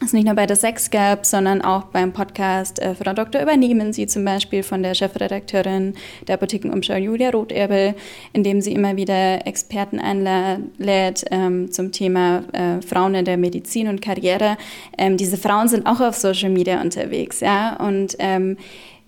ist 0.00 0.14
nicht 0.14 0.26
nur 0.26 0.34
bei 0.34 0.46
der 0.46 0.54
Sex 0.54 0.90
Gap, 0.90 1.26
sondern 1.26 1.60
auch 1.60 1.84
beim 1.84 2.12
Podcast 2.12 2.78
äh, 2.78 2.94
Frau 2.94 3.14
Doktor 3.14 3.42
übernehmen 3.42 3.92
Sie 3.92 4.06
zum 4.06 4.24
Beispiel 4.24 4.62
von 4.62 4.82
der 4.82 4.94
Chefredakteurin 4.94 5.94
der 6.28 6.36
Apothekenumschau 6.36 6.94
Julia 6.94 7.30
Roterbel, 7.30 7.94
indem 8.32 8.60
sie 8.60 8.72
immer 8.72 8.96
wieder 8.96 9.44
Experten 9.46 9.98
einlädt 9.98 11.24
ähm, 11.32 11.72
zum 11.72 11.90
Thema 11.90 12.44
äh, 12.52 12.80
Frauen 12.80 13.16
in 13.16 13.24
der 13.24 13.38
Medizin 13.38 13.88
und 13.88 14.00
Karriere. 14.00 14.56
Ähm, 14.96 15.16
diese 15.16 15.36
Frauen 15.36 15.66
sind 15.66 15.86
auch 15.86 16.00
auf 16.00 16.16
Social 16.16 16.50
Media 16.50 16.80
unterwegs, 16.80 17.40
ja, 17.40 17.76
und 17.76 18.14
ähm, 18.20 18.56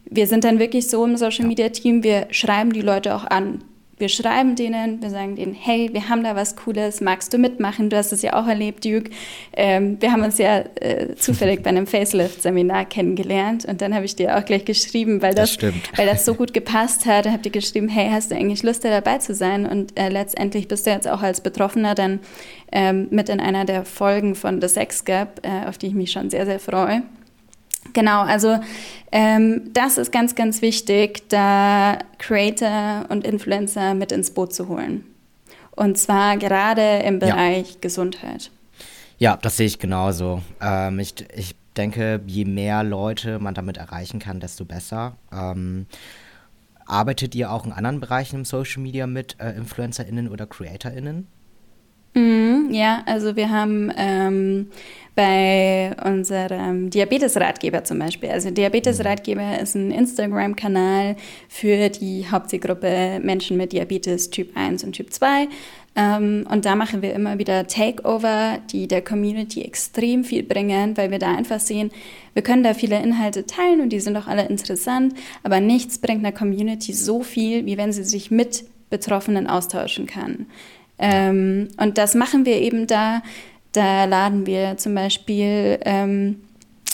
wir 0.06 0.26
sind 0.26 0.42
dann 0.42 0.58
wirklich 0.58 0.88
so 0.88 1.04
im 1.04 1.16
Social 1.16 1.46
Media 1.46 1.68
Team, 1.68 2.02
wir 2.02 2.26
schreiben 2.30 2.72
die 2.72 2.82
Leute 2.82 3.14
auch 3.14 3.24
an. 3.26 3.62
Wir 4.00 4.08
schreiben 4.08 4.56
denen, 4.56 5.02
wir 5.02 5.10
sagen 5.10 5.36
denen, 5.36 5.52
hey, 5.52 5.90
wir 5.92 6.08
haben 6.08 6.24
da 6.24 6.34
was 6.34 6.56
Cooles, 6.56 7.02
magst 7.02 7.34
du 7.34 7.38
mitmachen? 7.38 7.90
Du 7.90 7.98
hast 7.98 8.12
es 8.12 8.22
ja 8.22 8.32
auch 8.32 8.46
erlebt, 8.46 8.82
Duke. 8.82 9.10
Ähm, 9.52 9.98
wir 10.00 10.10
haben 10.10 10.22
uns 10.22 10.38
ja 10.38 10.64
äh, 10.76 11.14
zufällig 11.16 11.62
bei 11.62 11.68
einem 11.68 11.86
Facelift-Seminar 11.86 12.86
kennengelernt 12.86 13.66
und 13.66 13.82
dann 13.82 13.94
habe 13.94 14.06
ich 14.06 14.16
dir 14.16 14.38
auch 14.38 14.44
gleich 14.46 14.64
geschrieben, 14.64 15.20
weil 15.20 15.34
das, 15.34 15.58
das 15.58 15.74
weil 15.96 16.06
das 16.06 16.24
so 16.24 16.32
gut 16.32 16.54
gepasst 16.54 17.04
hat. 17.04 17.28
Habt 17.28 17.44
ihr 17.44 17.52
geschrieben, 17.52 17.88
hey, 17.88 18.08
hast 18.10 18.30
du 18.30 18.36
eigentlich 18.36 18.62
Lust, 18.62 18.84
da 18.84 18.88
dabei 18.88 19.18
zu 19.18 19.34
sein? 19.34 19.66
Und 19.66 19.98
äh, 19.98 20.08
letztendlich 20.08 20.66
bist 20.66 20.86
du 20.86 20.90
jetzt 20.90 21.06
auch 21.06 21.20
als 21.20 21.42
Betroffener 21.42 21.94
dann 21.94 22.20
ähm, 22.72 23.08
mit 23.10 23.28
in 23.28 23.38
einer 23.38 23.66
der 23.66 23.84
Folgen 23.84 24.34
von 24.34 24.62
The 24.62 24.68
Sex 24.68 25.04
Gap, 25.04 25.42
äh, 25.42 25.68
auf 25.68 25.76
die 25.76 25.88
ich 25.88 25.94
mich 25.94 26.10
schon 26.10 26.30
sehr, 26.30 26.46
sehr 26.46 26.58
freue. 26.58 27.02
Genau, 27.92 28.22
also 28.22 28.58
ähm, 29.10 29.70
das 29.72 29.98
ist 29.98 30.12
ganz, 30.12 30.34
ganz 30.34 30.62
wichtig, 30.62 31.28
da 31.28 31.98
Creator 32.18 33.06
und 33.08 33.24
Influencer 33.24 33.94
mit 33.94 34.12
ins 34.12 34.30
Boot 34.30 34.54
zu 34.54 34.68
holen. 34.68 35.04
Und 35.72 35.98
zwar 35.98 36.36
gerade 36.36 36.98
im 37.04 37.18
Bereich 37.18 37.70
ja. 37.70 37.76
Gesundheit. 37.80 38.50
Ja, 39.18 39.36
das 39.36 39.56
sehe 39.56 39.66
ich 39.66 39.78
genauso. 39.78 40.42
Ähm, 40.60 40.98
ich, 40.98 41.14
ich 41.34 41.54
denke, 41.76 42.20
je 42.26 42.44
mehr 42.44 42.82
Leute 42.84 43.38
man 43.38 43.54
damit 43.54 43.76
erreichen 43.76 44.18
kann, 44.18 44.40
desto 44.40 44.64
besser. 44.64 45.16
Ähm, 45.32 45.86
arbeitet 46.86 47.34
ihr 47.34 47.50
auch 47.50 47.64
in 47.64 47.72
anderen 47.72 48.00
Bereichen 48.00 48.36
im 48.36 48.44
Social 48.44 48.82
Media 48.82 49.06
mit 49.06 49.36
äh, 49.40 49.52
InfluencerInnen 49.52 50.28
oder 50.28 50.46
CreatorInnen? 50.46 51.26
Ja, 52.72 53.02
also 53.06 53.36
wir 53.36 53.50
haben 53.50 53.92
ähm, 53.96 54.70
bei 55.14 55.94
unserem 56.04 56.88
Diabetes-Ratgeber 56.90 57.84
zum 57.84 57.98
Beispiel. 57.98 58.30
Also 58.30 58.50
Diabetes-Ratgeber 58.50 59.58
ist 59.60 59.74
ein 59.74 59.90
Instagram-Kanal 59.90 61.16
für 61.48 61.88
die 61.88 62.26
Hauptzielgruppe 62.30 63.20
Menschen 63.22 63.56
mit 63.56 63.72
Diabetes 63.72 64.30
Typ 64.30 64.56
1 64.56 64.84
und 64.84 64.92
Typ 64.92 65.12
2. 65.12 65.48
Ähm, 65.96 66.46
und 66.50 66.64
da 66.64 66.76
machen 66.76 67.02
wir 67.02 67.12
immer 67.12 67.38
wieder 67.38 67.66
Takeover, 67.66 68.58
die 68.70 68.86
der 68.86 69.02
Community 69.02 69.62
extrem 69.62 70.24
viel 70.24 70.44
bringen, 70.44 70.96
weil 70.96 71.10
wir 71.10 71.18
da 71.18 71.34
einfach 71.34 71.60
sehen, 71.60 71.90
wir 72.32 72.42
können 72.42 72.62
da 72.62 72.74
viele 72.74 73.02
Inhalte 73.02 73.44
teilen 73.44 73.80
und 73.80 73.90
die 73.90 74.00
sind 74.00 74.16
auch 74.16 74.28
alle 74.28 74.46
interessant, 74.46 75.14
aber 75.42 75.60
nichts 75.60 75.98
bringt 75.98 76.24
einer 76.24 76.32
Community 76.32 76.92
so 76.92 77.22
viel, 77.22 77.66
wie 77.66 77.76
wenn 77.76 77.92
sie 77.92 78.04
sich 78.04 78.30
mit 78.30 78.64
Betroffenen 78.88 79.48
austauschen 79.48 80.06
kann. 80.06 80.46
Ähm, 81.00 81.68
und 81.78 81.98
das 81.98 82.14
machen 82.14 82.44
wir 82.46 82.60
eben 82.60 82.86
da. 82.86 83.22
Da 83.72 84.04
laden 84.04 84.46
wir 84.46 84.76
zum 84.76 84.94
Beispiel 84.94 85.78
ähm, 85.84 86.36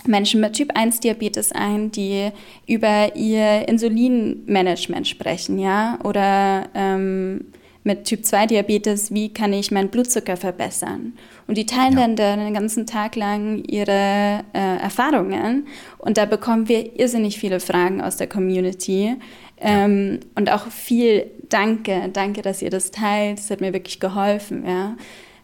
Menschen 0.07 0.41
mit 0.41 0.55
Typ 0.55 0.71
1 0.75 1.01
Diabetes 1.01 1.53
ein, 1.53 1.91
die 1.91 2.31
über 2.67 3.17
ihr 3.17 3.69
Insulinmanagement 3.69 5.09
sprechen, 5.09 5.59
ja, 5.59 5.99
oder 6.05 6.69
ähm, 6.75 7.47
mit 7.87 8.05
Typ 8.05 8.25
2 8.25 8.47
Diabetes, 8.47 9.15
wie 9.15 9.33
kann 9.33 9.53
ich 9.53 9.71
meinen 9.71 9.89
Blutzucker 9.89 10.37
verbessern? 10.37 11.15
Und 11.47 11.57
die 11.57 11.67
teilen 11.67 11.97
ja. 11.97 12.09
dann 12.09 12.41
den 12.41 12.55
ganzen 12.55 12.87
Tag 12.87 13.17
lang 13.17 13.63
ihre 13.65 14.43
äh, 14.53 14.77
Erfahrungen 14.83 15.67
und 15.99 16.19
da 16.19 16.27
bekommen 16.27 16.69
wir 16.69 16.99
irrsinnig 16.99 17.39
viele 17.39 17.61
Fragen 17.61 18.01
aus 18.01 18.17
der 18.17 18.27
Community 18.27 19.17
ähm, 19.59 20.19
ja. 20.21 20.29
und 20.35 20.51
auch 20.51 20.67
viel 20.67 21.31
Danke, 21.49 22.11
danke, 22.13 22.43
dass 22.43 22.61
ihr 22.61 22.71
das 22.71 22.91
teilt, 22.91 23.39
das 23.39 23.51
hat 23.51 23.61
mir 23.61 23.73
wirklich 23.73 24.01
geholfen, 24.01 24.67
ja. 24.67 24.97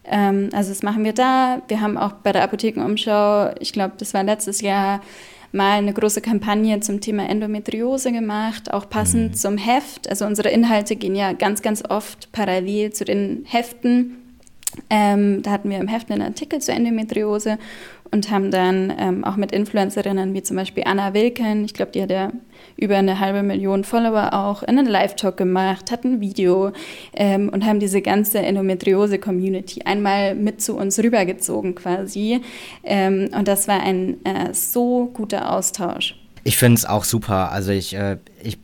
Ähm, 0.05 0.49
also 0.51 0.69
das 0.69 0.83
machen 0.83 1.05
wir 1.05 1.13
da. 1.13 1.61
Wir 1.69 1.79
haben 1.79 1.97
auch 1.97 2.11
bei 2.11 2.33
der 2.33 2.43
Apothekenumschau, 2.43 3.51
ich 3.59 3.71
glaube, 3.71 3.93
das 3.97 4.13
war 4.13 4.21
letztes 4.23 4.59
Jahr, 4.59 5.01
mal 5.53 5.77
eine 5.77 5.93
große 5.93 6.21
Kampagne 6.21 6.79
zum 6.79 6.99
Thema 6.99 7.29
Endometriose 7.29 8.11
gemacht, 8.11 8.73
auch 8.73 8.89
passend 8.89 9.31
mhm. 9.31 9.33
zum 9.35 9.57
Heft. 9.57 10.09
Also 10.09 10.25
unsere 10.25 10.49
Inhalte 10.49 10.95
gehen 10.95 11.15
ja 11.15 11.33
ganz, 11.33 11.61
ganz 11.61 11.83
oft 11.87 12.31
parallel 12.31 12.91
zu 12.91 13.05
den 13.05 13.45
Heften. 13.45 14.17
Ähm, 14.89 15.43
da 15.43 15.51
hatten 15.51 15.69
wir 15.69 15.77
im 15.77 15.87
Heft 15.87 16.11
einen 16.11 16.23
Artikel 16.23 16.59
zur 16.59 16.73
Endometriose 16.73 17.59
und 18.11 18.31
haben 18.31 18.49
dann 18.49 18.91
ähm, 18.97 19.23
auch 19.23 19.35
mit 19.35 19.51
Influencerinnen 19.51 20.33
wie 20.33 20.41
zum 20.41 20.57
Beispiel 20.57 20.83
Anna 20.85 21.13
Wilken, 21.13 21.65
ich 21.65 21.75
glaube, 21.75 21.91
die 21.91 22.01
hat 22.01 22.11
ja 22.11 22.31
über 22.77 22.97
eine 22.97 23.19
halbe 23.19 23.43
Million 23.43 23.83
Follower 23.83 24.33
auch, 24.33 24.63
einen 24.63 24.85
Live-Talk 24.85 25.37
gemacht, 25.37 25.91
hatten 25.91 26.15
ein 26.15 26.21
Video 26.21 26.71
ähm, 27.13 27.49
und 27.49 27.65
haben 27.65 27.79
diese 27.79 28.01
ganze 28.01 28.39
Endometriose-Community 28.39 29.83
einmal 29.83 30.35
mit 30.35 30.61
zu 30.61 30.75
uns 30.75 30.99
rübergezogen 30.99 31.75
quasi. 31.75 32.41
Ähm, 32.83 33.29
und 33.37 33.47
das 33.47 33.67
war 33.67 33.81
ein 33.81 34.23
äh, 34.25 34.53
so 34.53 35.11
guter 35.13 35.51
Austausch. 35.51 36.15
Ich 36.43 36.57
finde 36.57 36.75
es 36.75 36.85
auch 36.85 37.03
super. 37.03 37.51
Also 37.51 37.71
ich, 37.71 37.95
äh, 37.95 38.17
ich 38.41 38.57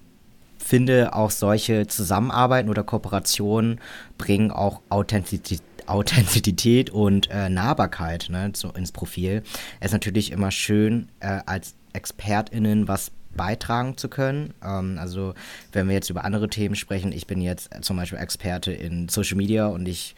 finde 0.57 1.13
auch 1.13 1.31
solche 1.31 1.87
Zusammenarbeiten 1.87 2.69
oder 2.69 2.83
Kooperationen 2.83 3.79
bringen 4.17 4.51
auch 4.51 4.81
Authentizität 4.89 5.61
Authentizität 5.87 6.91
und 6.91 7.31
äh, 7.31 7.49
Nahbarkeit 7.49 8.27
ne, 8.29 8.51
so 8.55 8.69
ins 8.69 8.91
Profil. 8.91 9.41
Es 9.79 9.87
ist 9.87 9.93
natürlich 9.93 10.31
immer 10.31 10.51
schön, 10.51 11.09
äh, 11.19 11.39
als 11.47 11.73
ExpertInnen 11.93 12.87
was 12.87 13.11
beitragen 13.35 13.97
zu 13.97 14.09
können. 14.09 14.53
Ähm, 14.63 14.97
also 14.99 15.33
wenn 15.71 15.87
wir 15.87 15.95
jetzt 15.95 16.09
über 16.09 16.23
andere 16.23 16.49
Themen 16.49 16.75
sprechen, 16.75 17.11
ich 17.11 17.27
bin 17.27 17.41
jetzt 17.41 17.69
zum 17.81 17.97
Beispiel 17.97 18.19
Experte 18.19 18.71
in 18.71 19.09
Social 19.09 19.37
Media 19.37 19.67
und 19.67 19.87
ich 19.87 20.15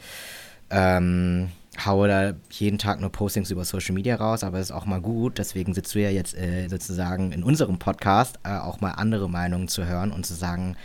ähm, 0.69 1.50
haue 1.86 2.08
da 2.08 2.34
jeden 2.50 2.78
Tag 2.78 3.00
nur 3.00 3.12
Postings 3.12 3.52
über 3.52 3.65
Social 3.65 3.93
Media 3.93 4.15
raus, 4.15 4.43
aber 4.43 4.60
es 4.60 4.67
ist 4.67 4.71
auch 4.76 4.86
mal 4.86 5.02
gut, 5.02 5.38
deswegen 5.38 5.74
sitzt 5.74 5.95
du 5.95 6.00
ja 6.00 6.10
jetzt 6.10 6.36
äh, 6.36 6.67
sozusagen 6.67 7.32
in 7.32 7.43
unserem 7.43 7.80
Podcast 7.80 8.39
äh, 8.43 8.58
auch 8.58 8.82
mal 8.82 8.91
andere 8.91 9.30
Meinungen 9.30 9.67
zu 9.67 9.86
hören 9.86 10.12
und 10.12 10.26
zu 10.26 10.34
sagen, 10.34 10.76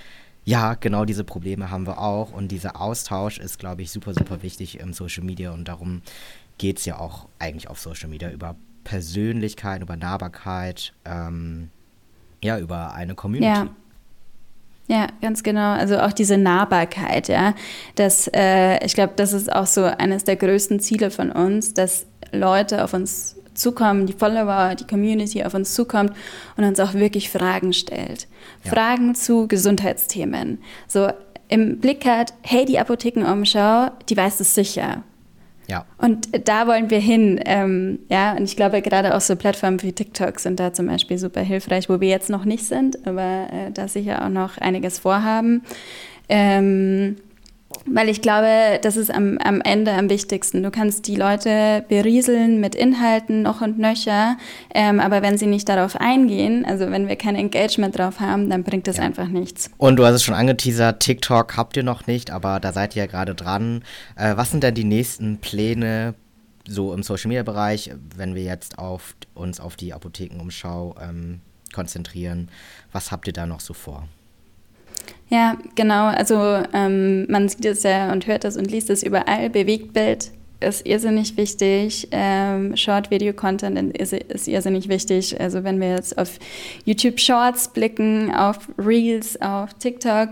ja, 0.45 0.75
genau 0.75 1.05
diese 1.05 1.25
Probleme 1.25 1.71
haben 1.71 1.87
wir 1.87 1.99
auch 1.99 2.33
und 2.33 2.49
dieser 2.49 2.81
Austausch 2.81 3.39
ist, 3.39 3.59
glaube 3.59 3.83
ich, 3.83 3.91
super, 3.91 4.15
super 4.15 4.43
wichtig 4.43 4.79
im 4.79 4.93
Social 4.93 5.25
Media 5.25 5.51
und 5.51 5.67
darum 5.67 6.03
geht 6.59 6.79
es 6.79 6.85
ja 6.85 6.99
auch 6.99 7.29
eigentlich 7.39 7.69
auf 7.69 7.81
Social 7.81 8.09
Media 8.09 8.31
über 8.31 8.55
Persönlichkeit, 8.85 9.83
über 9.83 9.97
Nahbarkeit, 9.97 10.93
ähm, 11.05 11.71
ja, 12.47 12.59
über 12.59 12.95
eine 12.95 13.15
Community. 13.15 13.53
Ja. 13.53 13.69
Ja, 14.89 15.09
ganz 15.21 15.43
genau. 15.43 15.73
Also 15.73 15.99
auch 15.99 16.13
diese 16.13 16.39
Nahbarkeit, 16.39 17.27
ja. 17.27 17.55
Das, 17.97 18.31
äh, 18.33 18.85
ich 18.85 18.95
glaube, 18.95 19.15
das 19.17 19.33
ist 19.33 19.53
auch 19.53 19.67
so 19.67 19.83
eines 19.83 20.23
der 20.23 20.37
größten 20.37 20.79
Ziele 20.79 21.11
von 21.11 21.33
uns, 21.33 21.75
dass 21.75 22.07
Leute 22.31 22.85
auf 22.85 22.95
uns 22.95 23.37
zukommen, 23.55 24.07
die 24.07 24.13
Follower, 24.13 24.75
die 24.77 24.87
Community 24.87 25.43
auf 25.43 25.55
uns 25.55 25.75
zukommt 25.75 26.13
und 26.57 26.65
uns 26.65 26.79
auch 26.79 26.95
wirklich 26.95 27.31
Fragen 27.31 27.73
stellt. 27.73 28.29
Ja. 28.65 28.71
Fragen 28.71 29.15
zu 29.15 29.49
Gesundheitsthemen. 29.49 30.59
So 30.87 31.09
im 31.49 31.81
Blick 31.81 32.05
hat, 32.07 32.35
hey, 32.43 32.65
die 32.65 32.79
Apothekenumschau, 32.79 33.91
die 34.09 34.17
weiß 34.17 34.41
es 34.41 34.55
sicher. 34.55 35.03
Ja. 35.69 35.85
Und 35.99 36.49
da 36.49 36.67
wollen 36.67 36.91
wir 36.91 37.01
hin. 37.01 37.41
Ähm, 37.45 37.99
ja, 38.09 38.33
und 38.37 38.45
ich 38.45 38.57
glaube, 38.57 38.83
gerade 38.83 39.15
auch 39.15 39.21
so 39.21 39.37
Plattformen 39.37 39.83
wie 39.83 39.93
TikTok 39.93 40.39
sind 40.39 40.61
da 40.61 40.73
zum 40.73 40.87
Beispiel 40.87 41.19
super 41.19 41.41
hilfreich, 41.41 41.89
wo 41.89 42.01
wir 42.01 42.09
jetzt 42.09 42.31
noch 42.31 42.45
nicht 42.45 42.65
sind, 42.65 43.07
aber 43.07 43.49
äh, 43.53 43.73
da 43.73 43.89
sicher 43.89 44.25
auch 44.25 44.29
noch 44.29 44.59
einiges 44.59 44.99
vorhaben. 44.99 45.63
Ähm, 46.29 47.17
weil 47.85 48.09
ich 48.09 48.23
glaube, 48.23 48.79
das 48.83 48.97
ist 48.97 49.11
am, 49.11 49.39
am 49.39 49.61
Ende 49.61 49.93
am 49.93 50.09
wichtigsten. 50.11 50.63
Du 50.63 50.71
kannst 50.71 51.07
die 51.07 51.17
Leute 51.17 51.85
berieseln 51.89 52.61
mit 52.61 52.75
Inhalten 52.75 53.43
noch 53.43 53.61
und 53.61 53.79
nöcher, 53.79 54.37
ähm, 54.75 55.01
aber 55.01 55.23
wenn 55.23 55.39
sie 55.39 55.47
nicht 55.47 55.69
darauf 55.69 55.97
eingehen, 55.97 56.65
also 56.65 56.91
wenn 56.91 57.09
wir 57.09 57.17
kein 57.17 57.37
Engagement 57.37 57.99
drauf 57.99 58.21
haben, 58.21 58.51
dann 58.51 58.65
bringt 58.65 58.87
das 58.87 58.97
ja. 58.97 59.05
einfach 59.05 59.29
nichts. 59.29 59.71
Und 59.79 59.97
du 59.97 60.05
hast 60.05 60.15
es 60.15 60.25
schon 60.25 60.35
angeteasert, 60.35 61.01
TikTok 61.01 61.57
habt 61.57 61.77
ihr 61.77 61.83
noch 61.83 62.07
nicht, 62.07 62.31
aber 62.31 62.61
da 62.61 62.73
seid 62.73 62.97
ihr 62.97 63.05
ja 63.05 63.07
gerade 63.07 63.35
dran. 63.35 63.83
Äh, 64.17 64.37
was 64.37 64.51
sind 64.51 64.63
denn 64.63 64.75
die 64.75 64.85
nächsten 64.85 65.39
Pläne 65.39 66.15
so 66.67 66.93
im 66.93 67.03
Social 67.03 67.29
Media 67.29 67.43
Bereich, 67.43 67.91
wenn 68.17 68.35
wir 68.35 68.43
jetzt 68.43 68.79
auf, 68.79 69.15
uns 69.35 69.61
auf 69.61 69.77
die 69.77 69.93
Apothekenumschau 69.93 70.97
ähm, 71.01 71.41
konzentrieren? 71.73 72.51
Was 72.93 73.13
habt 73.13 73.27
ihr 73.27 73.33
da 73.33 73.47
noch 73.47 73.61
so 73.61 73.75
vor? 73.75 74.09
Ja, 75.29 75.57
genau. 75.75 76.07
Also 76.07 76.63
ähm, 76.73 77.27
man 77.31 77.49
sieht 77.49 77.65
es 77.65 77.83
ja 77.83 78.13
und 78.13 78.27
hört 78.27 78.45
es 78.45 78.57
und 78.57 78.71
liest 78.71 78.91
es 78.91 79.03
überall. 79.03 79.51
Bewegtbild 79.51 80.31
ist 80.61 80.87
irrsinnig 80.87 81.37
wichtig. 81.37 82.09
Ähm, 82.13 82.77
Short-Video-Content 82.77 83.97
ist, 83.97 84.13
ist 84.13 84.49
irrsinnig 84.49 84.89
wichtig. 84.89 85.39
Also 85.41 85.65
wenn 85.65 85.81
wir 85.81 85.91
jetzt 85.91 86.17
auf 86.17 86.39
YouTube 86.85 87.21
Shorts 87.21 87.69
blicken, 87.69 88.35
auf 88.35 88.69
Reels, 88.79 89.41
auf 89.41 89.75
TikTok 89.75 90.31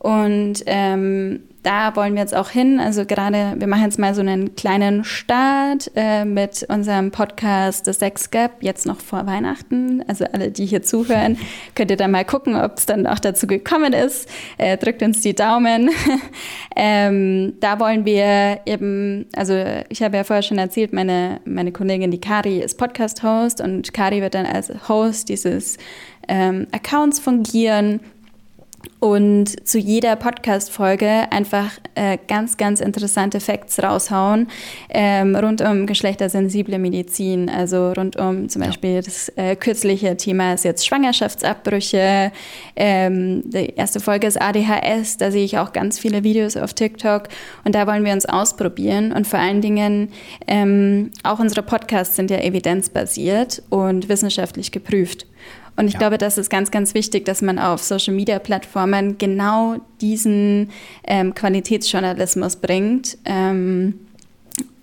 und 0.00 0.62
ähm, 0.64 1.42
da 1.62 1.94
wollen 1.94 2.14
wir 2.14 2.22
jetzt 2.22 2.34
auch 2.34 2.48
hin. 2.48 2.80
Also 2.80 3.04
gerade, 3.04 3.54
wir 3.58 3.66
machen 3.66 3.82
jetzt 3.82 3.98
mal 3.98 4.14
so 4.14 4.22
einen 4.22 4.54
kleinen 4.54 5.04
Start 5.04 5.90
äh, 5.94 6.24
mit 6.24 6.64
unserem 6.70 7.10
Podcast 7.10 7.84
The 7.84 7.92
Sex 7.92 8.30
Gap, 8.30 8.62
jetzt 8.62 8.86
noch 8.86 8.98
vor 8.98 9.26
Weihnachten. 9.26 10.02
Also 10.08 10.24
alle, 10.24 10.50
die 10.50 10.64
hier 10.64 10.82
zuhören, 10.82 11.36
könnt 11.74 11.90
ihr 11.90 11.98
da 11.98 12.08
mal 12.08 12.24
gucken, 12.24 12.56
ob 12.56 12.78
es 12.78 12.86
dann 12.86 13.06
auch 13.06 13.18
dazu 13.18 13.46
gekommen 13.46 13.92
ist. 13.92 14.26
Äh, 14.56 14.78
drückt 14.78 15.02
uns 15.02 15.20
die 15.20 15.34
Daumen. 15.34 15.90
ähm, 16.76 17.52
da 17.60 17.78
wollen 17.78 18.06
wir 18.06 18.60
eben, 18.64 19.26
also 19.36 19.62
ich 19.90 20.02
habe 20.02 20.16
ja 20.16 20.24
vorher 20.24 20.42
schon 20.42 20.56
erzählt, 20.56 20.94
meine, 20.94 21.42
meine 21.44 21.72
Kollegin, 21.72 22.10
die 22.10 22.22
Kari, 22.22 22.60
ist 22.60 22.78
Podcast-Host 22.78 23.60
und 23.60 23.92
Kari 23.92 24.22
wird 24.22 24.34
dann 24.34 24.46
als 24.46 24.72
Host 24.88 25.28
dieses 25.28 25.76
ähm, 26.26 26.68
Accounts 26.72 27.20
fungieren 27.20 28.00
und 29.00 29.66
zu 29.66 29.78
jeder 29.78 30.14
Podcast-Folge 30.16 31.30
einfach 31.30 31.70
äh, 31.94 32.18
ganz, 32.28 32.56
ganz 32.58 32.80
interessante 32.80 33.40
Facts 33.40 33.82
raushauen 33.82 34.48
ähm, 34.90 35.34
rund 35.36 35.62
um 35.62 35.86
geschlechtersensible 35.86 36.78
Medizin. 36.78 37.48
Also 37.48 37.92
rund 37.92 38.16
um 38.16 38.48
zum 38.48 38.62
Beispiel 38.62 38.96
ja. 38.96 39.02
das 39.02 39.30
äh, 39.36 39.56
kürzliche 39.56 40.16
Thema 40.16 40.54
ist 40.54 40.64
jetzt 40.64 40.86
Schwangerschaftsabbrüche. 40.86 42.32
Ähm, 42.76 43.42
die 43.46 43.74
erste 43.74 44.00
Folge 44.00 44.26
ist 44.26 44.40
ADHS. 44.40 45.16
Da 45.16 45.30
sehe 45.30 45.44
ich 45.44 45.58
auch 45.58 45.72
ganz 45.72 45.98
viele 45.98 46.22
Videos 46.22 46.56
auf 46.56 46.74
TikTok 46.74 47.28
und 47.64 47.74
da 47.74 47.86
wollen 47.86 48.04
wir 48.04 48.12
uns 48.12 48.26
ausprobieren. 48.26 49.12
Und 49.12 49.26
vor 49.26 49.38
allen 49.38 49.62
Dingen 49.62 50.10
ähm, 50.46 51.10
auch 51.22 51.38
unsere 51.38 51.62
Podcasts 51.62 52.16
sind 52.16 52.30
ja 52.30 52.38
evidenzbasiert 52.38 53.62
und 53.70 54.08
wissenschaftlich 54.10 54.72
geprüft. 54.72 55.26
Und 55.80 55.88
ich 55.88 55.94
ja. 55.94 55.98
glaube, 55.98 56.18
das 56.18 56.36
ist 56.36 56.50
ganz, 56.50 56.70
ganz 56.70 56.92
wichtig, 56.92 57.24
dass 57.24 57.40
man 57.40 57.58
auf 57.58 57.82
Social-Media-Plattformen 57.82 59.16
genau 59.16 59.76
diesen 60.02 60.68
ähm, 61.06 61.34
Qualitätsjournalismus 61.34 62.56
bringt. 62.56 63.16
Ähm, 63.24 63.98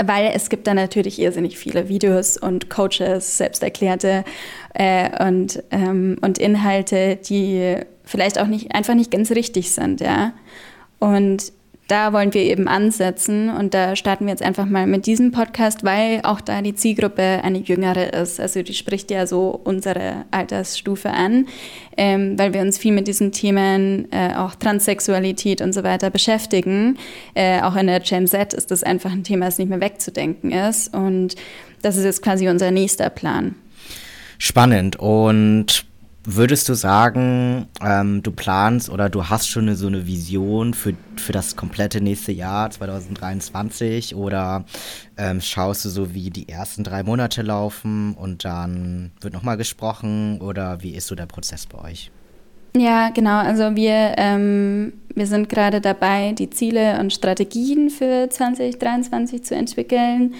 weil 0.04 0.32
es 0.34 0.50
gibt 0.50 0.66
da 0.66 0.74
natürlich 0.74 1.20
irrsinnig 1.20 1.56
viele 1.60 1.88
Videos 1.88 2.36
und 2.36 2.72
Coaches, 2.72 3.38
selbsterklärte 3.38 4.24
äh, 4.74 5.24
und, 5.24 5.62
ähm, 5.70 6.18
und 6.22 6.40
Inhalte, 6.40 7.18
die 7.18 7.76
vielleicht 8.04 8.40
auch 8.40 8.48
nicht 8.48 8.74
einfach 8.74 8.96
nicht 8.96 9.12
ganz 9.12 9.30
richtig 9.30 9.72
sind, 9.72 10.02
ja. 10.02 10.34
Und 10.98 11.52
da 11.88 12.12
wollen 12.12 12.34
wir 12.34 12.42
eben 12.42 12.68
ansetzen 12.68 13.50
und 13.50 13.74
da 13.74 13.96
starten 13.96 14.26
wir 14.26 14.32
jetzt 14.32 14.44
einfach 14.44 14.66
mal 14.66 14.88
mit 14.88 15.06
diesem 15.06 15.32
Podcast, 15.32 15.84
weil 15.84 16.20
auch 16.24 16.42
da 16.42 16.62
die 16.62 16.76
Zielgruppe 16.76 17.42
eine 17.44 17.60
jüngere 17.60 18.14
ist. 18.14 18.40
Also 18.40 18.62
die 18.62 18.74
spricht 18.74 19.10
ja 19.10 19.26
so 19.26 19.60
unsere 19.64 20.26
Altersstufe 20.32 21.10
an, 21.10 21.48
ähm, 21.96 22.38
weil 22.38 22.54
wir 22.54 22.62
uns 22.62 22.78
viel 22.78 22.92
mit 22.92 23.08
diesen 23.08 23.32
Themen, 23.32 24.12
äh, 24.12 24.36
auch 24.36 24.56
Transsexualität 24.56 25.62
und 25.62 25.74
so 25.74 25.84
weiter 25.84 26.10
beschäftigen. 26.10 26.98
Äh, 27.36 27.62
auch 27.62 27.76
in 27.78 27.88
der 27.88 28.02
Gen 28.02 28.28
Z 28.28 28.54
ist 28.54 28.70
das 28.70 28.84
einfach 28.84 29.12
ein 29.12 29.24
Thema, 29.24 29.46
das 29.46 29.58
nicht 29.58 29.70
mehr 29.70 29.82
wegzudenken 29.82 30.52
ist 30.52 30.94
und 30.94 31.36
das 31.82 31.96
ist 31.96 32.04
jetzt 32.04 32.22
quasi 32.22 32.50
unser 32.50 32.72
nächster 32.72 33.10
Plan. 33.10 33.56
Spannend 34.40 34.98
und 34.98 35.86
Würdest 36.30 36.68
du 36.68 36.74
sagen, 36.74 37.68
ähm, 37.82 38.22
du 38.22 38.32
planst 38.32 38.90
oder 38.90 39.10
du 39.10 39.30
hast 39.30 39.48
schon 39.48 39.64
eine, 39.64 39.78
so 39.78 39.88
eine 39.88 40.08
Vision 40.08 40.74
für, 40.74 40.94
für 41.16 41.32
das 41.32 41.56
komplette 41.56 42.02
nächste 42.02 42.34
Jahr 42.34 42.70
2023 42.70 44.14
oder 44.14 44.66
ähm, 45.18 45.40
schaust 45.40 45.86
du 45.86 45.90
so, 45.90 46.14
wie 46.14 46.30
die 46.30 46.50
ersten 46.50 46.84
drei 46.84 47.04
Monate 47.04 47.44
laufen 47.44 48.14
und 48.14 48.44
dann 48.44 49.12
wird 49.22 49.34
nochmal 49.34 49.56
gesprochen 49.56 50.42
oder 50.42 50.84
wie 50.84 50.96
ist 50.96 51.08
so 51.08 51.16
der 51.16 51.28
Prozess 51.28 51.66
bei 51.66 51.92
euch? 51.92 52.12
Ja, 52.76 53.10
genau. 53.10 53.38
Also 53.38 53.78
wir, 53.78 54.16
ähm, 54.18 54.92
wir 55.16 55.28
sind 55.28 55.48
gerade 55.48 55.80
dabei, 55.80 56.34
die 56.34 56.50
Ziele 56.50 57.00
und 57.00 57.14
Strategien 57.14 57.90
für 57.90 58.30
2023 58.30 59.46
zu 59.46 59.56
entwickeln. 59.56 60.36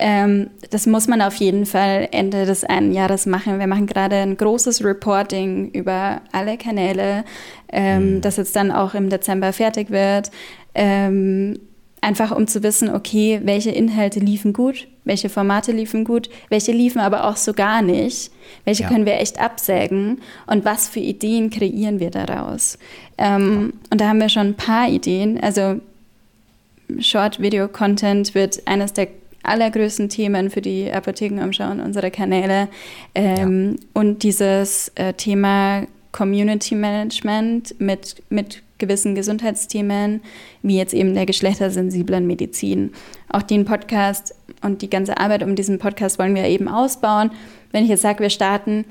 Ähm, 0.00 0.48
das 0.70 0.86
muss 0.86 1.08
man 1.08 1.20
auf 1.20 1.34
jeden 1.34 1.66
Fall 1.66 2.08
Ende 2.10 2.46
des 2.46 2.64
einen 2.64 2.92
Jahres 2.92 3.26
machen. 3.26 3.58
Wir 3.58 3.66
machen 3.66 3.86
gerade 3.86 4.16
ein 4.16 4.36
großes 4.36 4.82
Reporting 4.82 5.70
über 5.72 6.22
alle 6.32 6.56
Kanäle, 6.56 7.24
ähm, 7.70 8.14
mhm. 8.16 8.20
das 8.22 8.38
jetzt 8.38 8.56
dann 8.56 8.72
auch 8.72 8.94
im 8.94 9.10
Dezember 9.10 9.52
fertig 9.52 9.90
wird. 9.90 10.30
Ähm, 10.74 11.60
einfach 12.00 12.34
um 12.34 12.46
zu 12.46 12.62
wissen, 12.62 12.88
okay, 12.88 13.40
welche 13.44 13.72
Inhalte 13.72 14.20
liefen 14.20 14.54
gut, 14.54 14.88
welche 15.04 15.28
Formate 15.28 15.72
liefen 15.72 16.04
gut, 16.04 16.30
welche 16.48 16.72
liefen 16.72 17.00
aber 17.00 17.24
auch 17.24 17.36
so 17.36 17.52
gar 17.52 17.82
nicht, 17.82 18.30
welche 18.64 18.84
ja. 18.84 18.88
können 18.88 19.04
wir 19.04 19.20
echt 19.20 19.38
absägen 19.38 20.22
und 20.46 20.64
was 20.64 20.88
für 20.88 21.00
Ideen 21.00 21.50
kreieren 21.50 22.00
wir 22.00 22.10
daraus. 22.10 22.78
Ähm, 23.18 23.74
ja. 23.74 23.88
Und 23.90 24.00
da 24.00 24.08
haben 24.08 24.20
wir 24.20 24.30
schon 24.30 24.48
ein 24.48 24.56
paar 24.56 24.88
Ideen. 24.88 25.38
Also 25.42 25.78
Short-Video-Content 26.98 28.34
wird 28.34 28.66
eines 28.66 28.94
der 28.94 29.08
allergrößten 29.42 30.08
Themen 30.08 30.50
für 30.50 30.60
die 30.60 30.90
Apothekenumschau 30.92 31.70
und 31.70 31.80
unsere 31.80 32.10
Kanäle. 32.10 32.68
Ähm, 33.14 33.78
ja. 33.78 33.86
Und 33.94 34.22
dieses 34.22 34.92
äh, 34.94 35.14
Thema 35.14 35.86
Community 36.12 36.74
Management 36.74 37.80
mit, 37.80 38.22
mit 38.30 38.62
gewissen 38.78 39.14
Gesundheitsthemen, 39.14 40.22
wie 40.62 40.76
jetzt 40.76 40.94
eben 40.94 41.14
der 41.14 41.26
geschlechtersensiblen 41.26 42.26
Medizin. 42.26 42.92
Auch 43.28 43.42
den 43.42 43.64
Podcast 43.64 44.34
und 44.62 44.82
die 44.82 44.90
ganze 44.90 45.18
Arbeit 45.18 45.44
um 45.44 45.54
diesen 45.54 45.78
Podcast 45.78 46.18
wollen 46.18 46.34
wir 46.34 46.44
eben 46.46 46.66
ausbauen. 46.66 47.30
Wenn 47.70 47.84
ich 47.84 47.90
jetzt 47.90 48.02
sage, 48.02 48.20
wir 48.20 48.30
starten, 48.30 48.84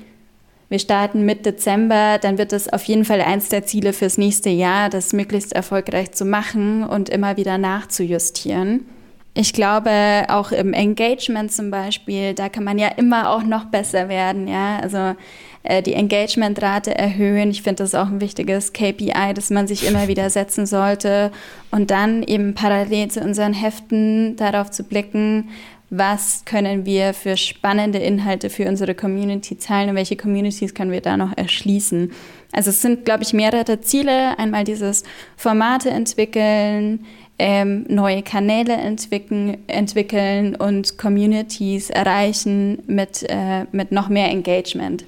wir 0.70 0.78
starten 0.78 1.26
mit 1.26 1.44
Dezember, 1.44 2.18
dann 2.18 2.38
wird 2.38 2.52
das 2.52 2.72
auf 2.72 2.84
jeden 2.84 3.04
Fall 3.04 3.20
eins 3.20 3.48
der 3.50 3.66
Ziele 3.66 3.92
fürs 3.92 4.16
nächste 4.16 4.50
Jahr, 4.50 4.88
das 4.88 5.12
möglichst 5.12 5.52
erfolgreich 5.52 6.12
zu 6.12 6.24
machen 6.24 6.84
und 6.84 7.08
immer 7.10 7.36
wieder 7.36 7.58
nachzujustieren. 7.58 8.86
Ich 9.32 9.52
glaube, 9.52 10.24
auch 10.28 10.50
im 10.50 10.72
Engagement 10.72 11.52
zum 11.52 11.70
Beispiel, 11.70 12.34
da 12.34 12.48
kann 12.48 12.64
man 12.64 12.78
ja 12.78 12.88
immer 12.88 13.30
auch 13.30 13.44
noch 13.44 13.66
besser 13.66 14.08
werden, 14.08 14.48
ja. 14.48 14.78
Also 14.80 15.14
äh, 15.62 15.82
die 15.82 15.94
Engagementrate 15.94 16.96
erhöhen. 16.96 17.50
Ich 17.50 17.62
finde 17.62 17.82
das 17.84 17.94
auch 17.94 18.06
ein 18.06 18.20
wichtiges 18.20 18.72
KPI, 18.72 19.34
das 19.34 19.50
man 19.50 19.66
sich 19.66 19.86
immer 19.86 20.08
wieder 20.08 20.30
setzen 20.30 20.66
sollte. 20.66 21.30
Und 21.70 21.90
dann 21.90 22.22
eben 22.22 22.54
parallel 22.54 23.08
zu 23.08 23.20
unseren 23.20 23.52
Heften 23.52 24.36
darauf 24.36 24.70
zu 24.70 24.84
blicken, 24.84 25.50
was 25.90 26.44
können 26.44 26.86
wir 26.86 27.14
für 27.14 27.36
spannende 27.36 27.98
Inhalte 27.98 28.48
für 28.48 28.68
unsere 28.68 28.94
Community 28.94 29.58
zahlen 29.58 29.90
und 29.90 29.96
welche 29.96 30.16
Communities 30.16 30.72
können 30.72 30.92
wir 30.92 31.00
da 31.00 31.16
noch 31.16 31.36
erschließen. 31.36 32.12
Also 32.52 32.70
es 32.70 32.80
sind, 32.80 33.04
glaube 33.04 33.24
ich, 33.24 33.32
mehrere 33.32 33.80
Ziele. 33.80 34.38
Einmal 34.38 34.64
dieses 34.64 35.02
Formate 35.36 35.90
entwickeln, 35.90 37.04
ähm, 37.40 37.86
neue 37.88 38.22
Kanäle 38.22 38.74
entwickeln, 38.74 39.56
entwickeln 39.66 40.54
und 40.54 40.98
Communities 40.98 41.88
erreichen 41.88 42.82
mit, 42.86 43.24
äh, 43.28 43.64
mit 43.72 43.92
noch 43.92 44.10
mehr 44.10 44.28
Engagement. 44.28 45.06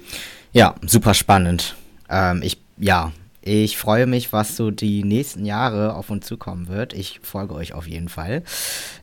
Ja, 0.51 0.73
super 0.81 1.13
spannend. 1.13 1.75
Ähm, 2.09 2.41
ich, 2.43 2.57
ja, 2.77 3.11
ich 3.41 3.77
freue 3.77 4.07
mich, 4.07 4.33
was 4.33 4.55
so 4.55 4.71
die 4.71 5.03
nächsten 5.03 5.45
Jahre 5.45 5.95
auf 5.95 6.09
uns 6.09 6.25
zukommen 6.25 6.69
wird. 6.69 6.93
Ich 6.93 7.19
folge 7.21 7.53
euch 7.53 7.73
auf 7.73 7.87
jeden 7.87 8.09
Fall. 8.09 8.41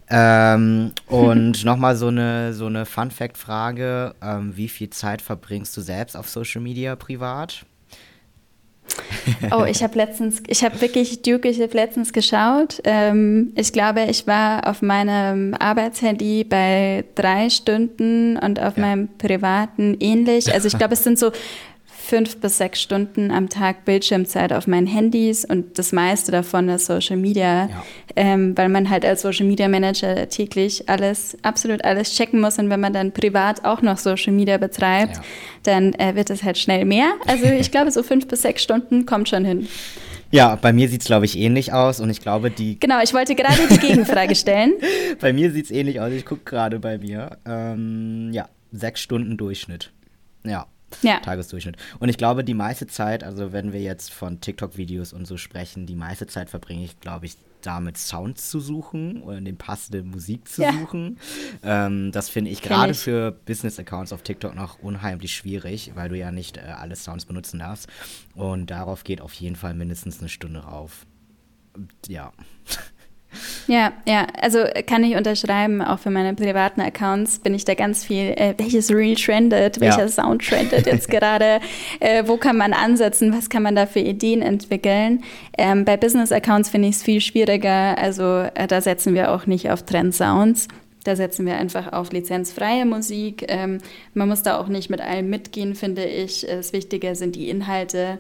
Ähm, 0.08 0.92
und 1.06 1.64
nochmal 1.64 1.94
so 1.94 2.08
eine, 2.08 2.52
so 2.52 2.66
eine 2.66 2.84
Fun-Fact-Frage: 2.84 4.16
ähm, 4.20 4.56
Wie 4.56 4.68
viel 4.68 4.90
Zeit 4.90 5.22
verbringst 5.22 5.76
du 5.76 5.82
selbst 5.82 6.16
auf 6.16 6.28
Social 6.28 6.62
Media 6.62 6.96
privat? 6.96 7.64
Oh, 9.52 9.64
ich 9.64 9.82
habe 9.82 9.96
letztens, 9.96 10.42
ich 10.46 10.64
habe 10.64 10.80
wirklich 10.80 11.22
Duke, 11.22 11.48
ich 11.48 11.60
habe 11.60 11.72
letztens 11.74 12.12
geschaut. 12.12 12.80
Ähm, 12.84 13.52
ich 13.56 13.72
glaube, 13.72 14.04
ich 14.08 14.26
war 14.26 14.68
auf 14.68 14.82
meinem 14.82 15.54
Arbeitshandy 15.54 16.44
bei 16.44 17.04
drei 17.14 17.50
Stunden 17.50 18.36
und 18.36 18.60
auf 18.60 18.76
ja. 18.76 18.82
meinem 18.82 19.08
privaten 19.18 19.96
ähnlich. 20.00 20.52
Also 20.52 20.68
ich 20.68 20.76
glaube, 20.76 20.94
es 20.94 21.04
sind 21.04 21.18
so 21.18 21.32
fünf 22.00 22.40
bis 22.40 22.58
sechs 22.58 22.80
Stunden 22.80 23.30
am 23.30 23.48
Tag 23.48 23.84
Bildschirmzeit 23.84 24.52
auf 24.52 24.66
meinen 24.66 24.86
Handys 24.86 25.44
und 25.44 25.78
das 25.78 25.92
meiste 25.92 26.32
davon 26.32 26.68
ist 26.68 26.86
Social 26.86 27.16
Media, 27.16 27.66
ja. 27.66 27.84
ähm, 28.16 28.56
weil 28.56 28.68
man 28.68 28.90
halt 28.90 29.04
als 29.04 29.22
Social 29.22 29.46
Media 29.46 29.68
Manager 29.68 30.28
täglich 30.28 30.88
alles, 30.88 31.36
absolut 31.42 31.84
alles 31.84 32.14
checken 32.14 32.40
muss 32.40 32.58
und 32.58 32.70
wenn 32.70 32.80
man 32.80 32.92
dann 32.92 33.12
privat 33.12 33.64
auch 33.64 33.82
noch 33.82 33.98
Social 33.98 34.32
Media 34.32 34.56
betreibt, 34.58 35.16
ja. 35.16 35.22
dann 35.64 35.92
äh, 35.94 36.14
wird 36.14 36.30
es 36.30 36.42
halt 36.42 36.58
schnell 36.58 36.84
mehr. 36.84 37.12
Also 37.26 37.44
ich 37.60 37.70
glaube, 37.70 37.90
so 37.90 38.02
fünf 38.02 38.26
bis 38.26 38.42
sechs 38.42 38.62
Stunden 38.62 39.06
kommt 39.06 39.28
schon 39.28 39.44
hin. 39.44 39.68
Ja, 40.32 40.54
bei 40.54 40.72
mir 40.72 40.88
sieht 40.88 41.00
es, 41.00 41.06
glaube 41.06 41.24
ich, 41.24 41.36
ähnlich 41.36 41.72
aus 41.72 42.00
und 42.00 42.08
ich 42.08 42.20
glaube, 42.20 42.50
die. 42.50 42.78
Genau, 42.78 43.02
ich 43.02 43.12
wollte 43.12 43.34
gerade 43.34 43.58
die 43.68 43.78
Gegenfrage 43.78 44.36
stellen. 44.36 44.74
bei 45.20 45.32
mir 45.32 45.50
sieht 45.50 45.66
es 45.66 45.70
ähnlich 45.70 46.00
aus, 46.00 46.12
ich 46.12 46.24
gucke 46.24 46.42
gerade 46.44 46.78
bei 46.78 46.98
mir. 46.98 47.38
Ähm, 47.44 48.30
ja, 48.32 48.48
sechs 48.70 49.00
Stunden 49.00 49.36
Durchschnitt. 49.36 49.92
Ja. 50.44 50.66
Ja. 51.02 51.20
Tagesdurchschnitt. 51.20 51.76
Und 51.98 52.08
ich 52.08 52.18
glaube, 52.18 52.44
die 52.44 52.54
meiste 52.54 52.86
Zeit, 52.86 53.24
also 53.24 53.52
wenn 53.52 53.72
wir 53.72 53.80
jetzt 53.80 54.12
von 54.12 54.40
TikTok-Videos 54.40 55.12
und 55.12 55.26
so 55.26 55.36
sprechen, 55.36 55.86
die 55.86 55.94
meiste 55.94 56.26
Zeit 56.26 56.50
verbringe 56.50 56.84
ich, 56.84 57.00
glaube 57.00 57.26
ich, 57.26 57.36
damit 57.62 57.98
Sounds 57.98 58.50
zu 58.50 58.60
suchen 58.60 59.22
oder 59.22 59.40
den 59.40 59.56
passende 59.56 60.02
Musik 60.02 60.48
zu 60.48 60.62
ja. 60.62 60.72
suchen. 60.72 61.18
Ähm, 61.62 62.10
das 62.12 62.28
finde 62.28 62.50
ich 62.50 62.62
gerade 62.62 62.94
für 62.94 63.32
Business-Accounts 63.32 64.12
auf 64.12 64.22
TikTok 64.22 64.54
noch 64.54 64.78
unheimlich 64.78 65.34
schwierig, 65.34 65.92
weil 65.94 66.08
du 66.08 66.16
ja 66.16 66.30
nicht 66.30 66.56
äh, 66.56 66.60
alle 66.60 66.96
Sounds 66.96 67.26
benutzen 67.26 67.58
darfst. 67.58 67.88
Und 68.34 68.70
darauf 68.70 69.04
geht 69.04 69.20
auf 69.20 69.34
jeden 69.34 69.56
Fall 69.56 69.74
mindestens 69.74 70.20
eine 70.20 70.28
Stunde 70.28 70.60
rauf. 70.60 71.06
Ja. 72.08 72.32
Ja, 73.66 73.92
ja, 74.06 74.26
also 74.40 74.64
kann 74.86 75.04
ich 75.04 75.16
unterschreiben, 75.16 75.82
auch 75.82 76.00
für 76.00 76.10
meine 76.10 76.34
privaten 76.34 76.80
Accounts 76.80 77.38
bin 77.38 77.54
ich 77.54 77.64
da 77.64 77.74
ganz 77.74 78.04
viel, 78.04 78.30
äh, 78.30 78.54
welches 78.58 78.90
Reel 78.90 79.14
trendet, 79.14 79.80
welcher 79.80 80.00
ja. 80.00 80.08
Sound 80.08 80.44
trendet 80.44 80.86
jetzt 80.86 81.08
gerade, 81.10 81.60
äh, 82.00 82.24
wo 82.26 82.36
kann 82.36 82.56
man 82.56 82.72
ansetzen, 82.72 83.32
was 83.36 83.48
kann 83.48 83.62
man 83.62 83.76
da 83.76 83.86
für 83.86 84.00
Ideen 84.00 84.42
entwickeln. 84.42 85.22
Ähm, 85.56 85.84
bei 85.84 85.96
Business-Accounts 85.96 86.70
finde 86.70 86.88
ich 86.88 86.96
es 86.96 87.02
viel 87.02 87.20
schwieriger, 87.20 87.96
also 87.98 88.48
äh, 88.54 88.66
da 88.66 88.80
setzen 88.80 89.14
wir 89.14 89.32
auch 89.32 89.46
nicht 89.46 89.70
auf 89.70 89.84
Trend-Sounds. 89.84 90.68
Da 91.04 91.16
setzen 91.16 91.46
wir 91.46 91.56
einfach 91.56 91.94
auf 91.94 92.12
lizenzfreie 92.12 92.84
Musik. 92.84 93.46
Ähm, 93.48 93.78
man 94.12 94.28
muss 94.28 94.42
da 94.42 94.58
auch 94.58 94.68
nicht 94.68 94.90
mit 94.90 95.00
allem 95.00 95.30
mitgehen, 95.30 95.74
finde 95.74 96.04
ich. 96.04 96.46
Das 96.46 96.74
Wichtige 96.74 97.14
sind 97.14 97.36
die 97.36 97.48
Inhalte 97.48 98.18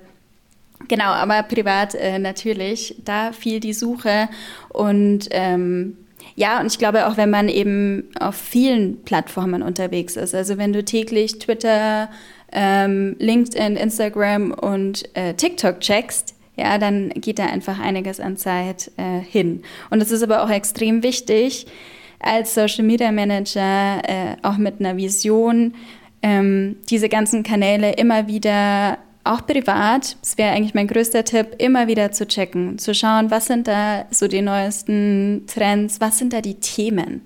Genau, 0.88 1.04
aber 1.04 1.42
privat 1.42 1.94
äh, 1.94 2.18
natürlich, 2.18 2.96
da 3.04 3.32
fiel 3.32 3.60
die 3.60 3.74
Suche 3.74 4.28
und 4.70 5.28
ähm, 5.30 5.96
ja, 6.36 6.60
und 6.60 6.66
ich 6.66 6.78
glaube 6.78 7.06
auch, 7.06 7.16
wenn 7.16 7.30
man 7.30 7.48
eben 7.48 8.08
auf 8.18 8.34
vielen 8.34 9.02
Plattformen 9.04 9.62
unterwegs 9.62 10.16
ist, 10.16 10.34
also 10.34 10.58
wenn 10.58 10.72
du 10.72 10.84
täglich 10.84 11.38
Twitter, 11.38 12.08
ähm, 12.52 13.16
LinkedIn, 13.18 13.76
Instagram 13.76 14.52
und 14.52 15.04
äh, 15.14 15.34
TikTok 15.34 15.80
checkst, 15.80 16.34
ja, 16.56 16.78
dann 16.78 17.10
geht 17.10 17.38
da 17.38 17.46
einfach 17.46 17.78
einiges 17.78 18.20
an 18.20 18.36
Zeit 18.36 18.90
äh, 18.96 19.20
hin. 19.20 19.62
Und 19.90 20.02
es 20.02 20.10
ist 20.10 20.22
aber 20.22 20.42
auch 20.42 20.50
extrem 20.50 21.02
wichtig, 21.02 21.66
als 22.18 22.54
Social 22.54 22.84
Media 22.84 23.12
Manager 23.12 24.02
äh, 24.04 24.36
auch 24.42 24.58
mit 24.58 24.80
einer 24.80 24.96
Vision, 24.96 25.74
ähm, 26.22 26.76
diese 26.90 27.08
ganzen 27.08 27.42
Kanäle 27.42 27.92
immer 27.92 28.28
wieder 28.28 28.98
auch 29.30 29.46
privat, 29.46 30.16
das 30.20 30.36
wäre 30.38 30.52
eigentlich 30.52 30.74
mein 30.74 30.86
größter 30.86 31.24
Tipp, 31.24 31.56
immer 31.58 31.86
wieder 31.88 32.12
zu 32.12 32.26
checken, 32.26 32.78
zu 32.78 32.94
schauen, 32.94 33.30
was 33.30 33.46
sind 33.46 33.68
da 33.68 34.04
so 34.10 34.28
die 34.28 34.42
neuesten 34.42 35.44
Trends, 35.46 36.00
was 36.00 36.18
sind 36.18 36.32
da 36.32 36.40
die 36.40 36.54
Themen. 36.54 37.22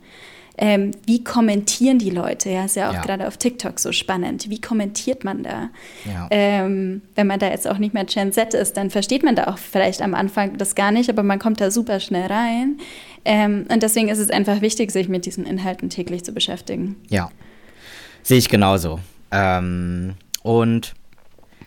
ähm, 0.56 0.92
wie 1.06 1.24
kommentieren 1.24 1.98
die 1.98 2.10
Leute? 2.10 2.50
Ja, 2.50 2.64
ist 2.64 2.76
ja 2.76 2.88
auch 2.88 2.94
ja. 2.94 3.00
gerade 3.02 3.26
auf 3.26 3.36
TikTok 3.36 3.80
so 3.80 3.90
spannend. 3.90 4.48
Wie 4.50 4.60
kommentiert 4.60 5.24
man 5.24 5.42
da? 5.42 5.70
Ja. 6.04 6.28
Ähm, 6.30 7.02
wenn 7.16 7.26
man 7.26 7.40
da 7.40 7.48
jetzt 7.48 7.66
auch 7.66 7.78
nicht 7.78 7.92
mehr 7.92 8.04
Gen 8.04 8.32
Z 8.32 8.54
ist, 8.54 8.76
dann 8.76 8.90
versteht 8.90 9.24
man 9.24 9.34
da 9.34 9.48
auch 9.48 9.58
vielleicht 9.58 10.00
am 10.00 10.14
Anfang 10.14 10.56
das 10.56 10.76
gar 10.76 10.92
nicht, 10.92 11.10
aber 11.10 11.24
man 11.24 11.40
kommt 11.40 11.60
da 11.60 11.70
super 11.70 11.98
schnell 11.98 12.30
rein. 12.30 12.78
Ähm, 13.24 13.66
und 13.68 13.82
deswegen 13.82 14.08
ist 14.08 14.18
es 14.18 14.30
einfach 14.30 14.60
wichtig, 14.60 14.92
sich 14.92 15.08
mit 15.08 15.26
diesen 15.26 15.44
Inhalten 15.44 15.90
täglich 15.90 16.24
zu 16.24 16.32
beschäftigen. 16.32 16.96
Ja, 17.08 17.30
sehe 18.22 18.38
ich 18.38 18.48
genauso. 18.48 19.00
Ähm, 19.32 20.14
und 20.42 20.94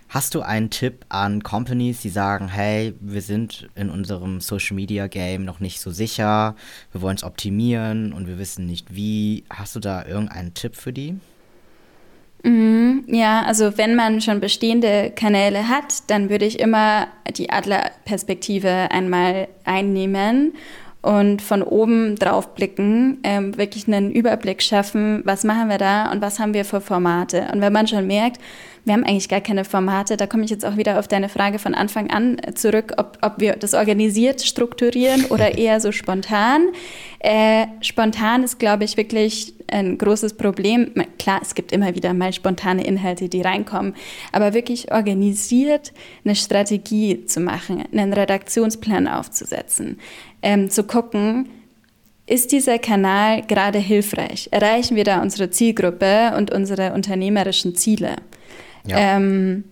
Hast 0.09 0.35
du 0.35 0.41
einen 0.41 0.69
Tipp 0.69 1.05
an 1.09 1.43
Companies, 1.43 2.01
die 2.01 2.09
sagen, 2.09 2.47
hey, 2.47 2.93
wir 3.01 3.21
sind 3.21 3.67
in 3.75 3.89
unserem 3.89 4.39
Social 4.39 4.75
Media 4.75 5.07
Game 5.07 5.43
noch 5.43 5.59
nicht 5.59 5.81
so 5.81 5.91
sicher, 5.91 6.55
wir 6.93 7.01
wollen 7.01 7.17
es 7.17 7.23
optimieren 7.23 8.13
und 8.13 8.27
wir 8.27 8.37
wissen 8.37 8.65
nicht 8.65 8.95
wie. 8.95 9.43
Hast 9.49 9.75
du 9.75 9.79
da 9.81 10.05
irgendeinen 10.05 10.53
Tipp 10.53 10.75
für 10.77 10.93
die? 10.93 11.19
Mhm, 12.43 13.03
ja, 13.07 13.43
also 13.43 13.77
wenn 13.77 13.95
man 13.95 14.21
schon 14.21 14.39
bestehende 14.39 15.11
Kanäle 15.13 15.67
hat, 15.67 16.09
dann 16.09 16.29
würde 16.29 16.45
ich 16.45 16.59
immer 16.59 17.07
die 17.35 17.49
Adlerperspektive 17.49 18.89
einmal 18.91 19.49
einnehmen 19.65 20.53
und 21.01 21.41
von 21.41 21.63
oben 21.63 22.15
drauf 22.15 22.55
blicken, 22.55 23.19
ähm, 23.23 23.57
wirklich 23.57 23.87
einen 23.87 24.11
Überblick 24.11 24.61
schaffen, 24.61 25.21
was 25.25 25.43
machen 25.43 25.69
wir 25.69 25.77
da 25.77 26.11
und 26.11 26.21
was 26.21 26.39
haben 26.39 26.53
wir 26.53 26.65
für 26.65 26.81
Formate. 26.81 27.47
Und 27.53 27.61
wenn 27.61 27.73
man 27.73 27.87
schon 27.87 28.07
merkt, 28.07 28.39
wir 28.87 28.93
haben 28.93 29.03
eigentlich 29.03 29.27
gar 29.27 29.41
keine 29.41 29.65
Formate. 29.65 30.15
Da 30.15 30.27
komme 30.27 30.45
ich 30.45 30.49
jetzt 30.49 30.65
auch 30.65 30.77
wieder 30.77 30.97
auf 30.97 31.09
deine 31.09 31.27
Frage 31.27 31.59
von 31.59 31.75
Anfang 31.75 32.09
an 32.09 32.37
zurück, 32.55 32.93
ob, 32.95 33.17
ob 33.21 33.33
wir 33.37 33.57
das 33.57 33.73
organisiert 33.73 34.41
strukturieren 34.41 35.25
oder 35.25 35.57
eher 35.57 35.81
so 35.81 35.91
spontan. 35.91 36.69
Äh, 37.19 37.67
spontan 37.81 38.43
ist, 38.43 38.59
glaube 38.59 38.85
ich, 38.85 38.95
wirklich 38.95 39.53
ein 39.69 39.97
großes 39.97 40.35
Problem. 40.37 40.93
Klar, 41.19 41.39
es 41.41 41.53
gibt 41.53 41.73
immer 41.73 41.95
wieder 41.95 42.13
mal 42.13 42.31
spontane 42.31 42.85
Inhalte, 42.85 43.27
die 43.27 43.41
reinkommen, 43.41 43.93
aber 44.31 44.53
wirklich 44.53 44.91
organisiert 44.91 45.91
eine 46.23 46.35
Strategie 46.35 47.25
zu 47.25 47.41
machen, 47.41 47.83
einen 47.91 48.13
Redaktionsplan 48.13 49.07
aufzusetzen, 49.09 49.99
ähm, 50.41 50.69
zu 50.69 50.83
gucken, 50.83 51.49
ist 52.25 52.51
dieser 52.51 52.77
Kanal 52.77 53.41
gerade 53.43 53.79
hilfreich? 53.79 54.49
Erreichen 54.51 54.95
wir 54.97 55.05
da 55.05 55.21
unsere 55.21 55.49
Zielgruppe 55.49 56.33
und 56.37 56.51
unsere 56.51 56.93
unternehmerischen 56.93 57.75
Ziele? 57.75 58.17
Ja. 58.85 59.15
Ähm, 59.15 59.63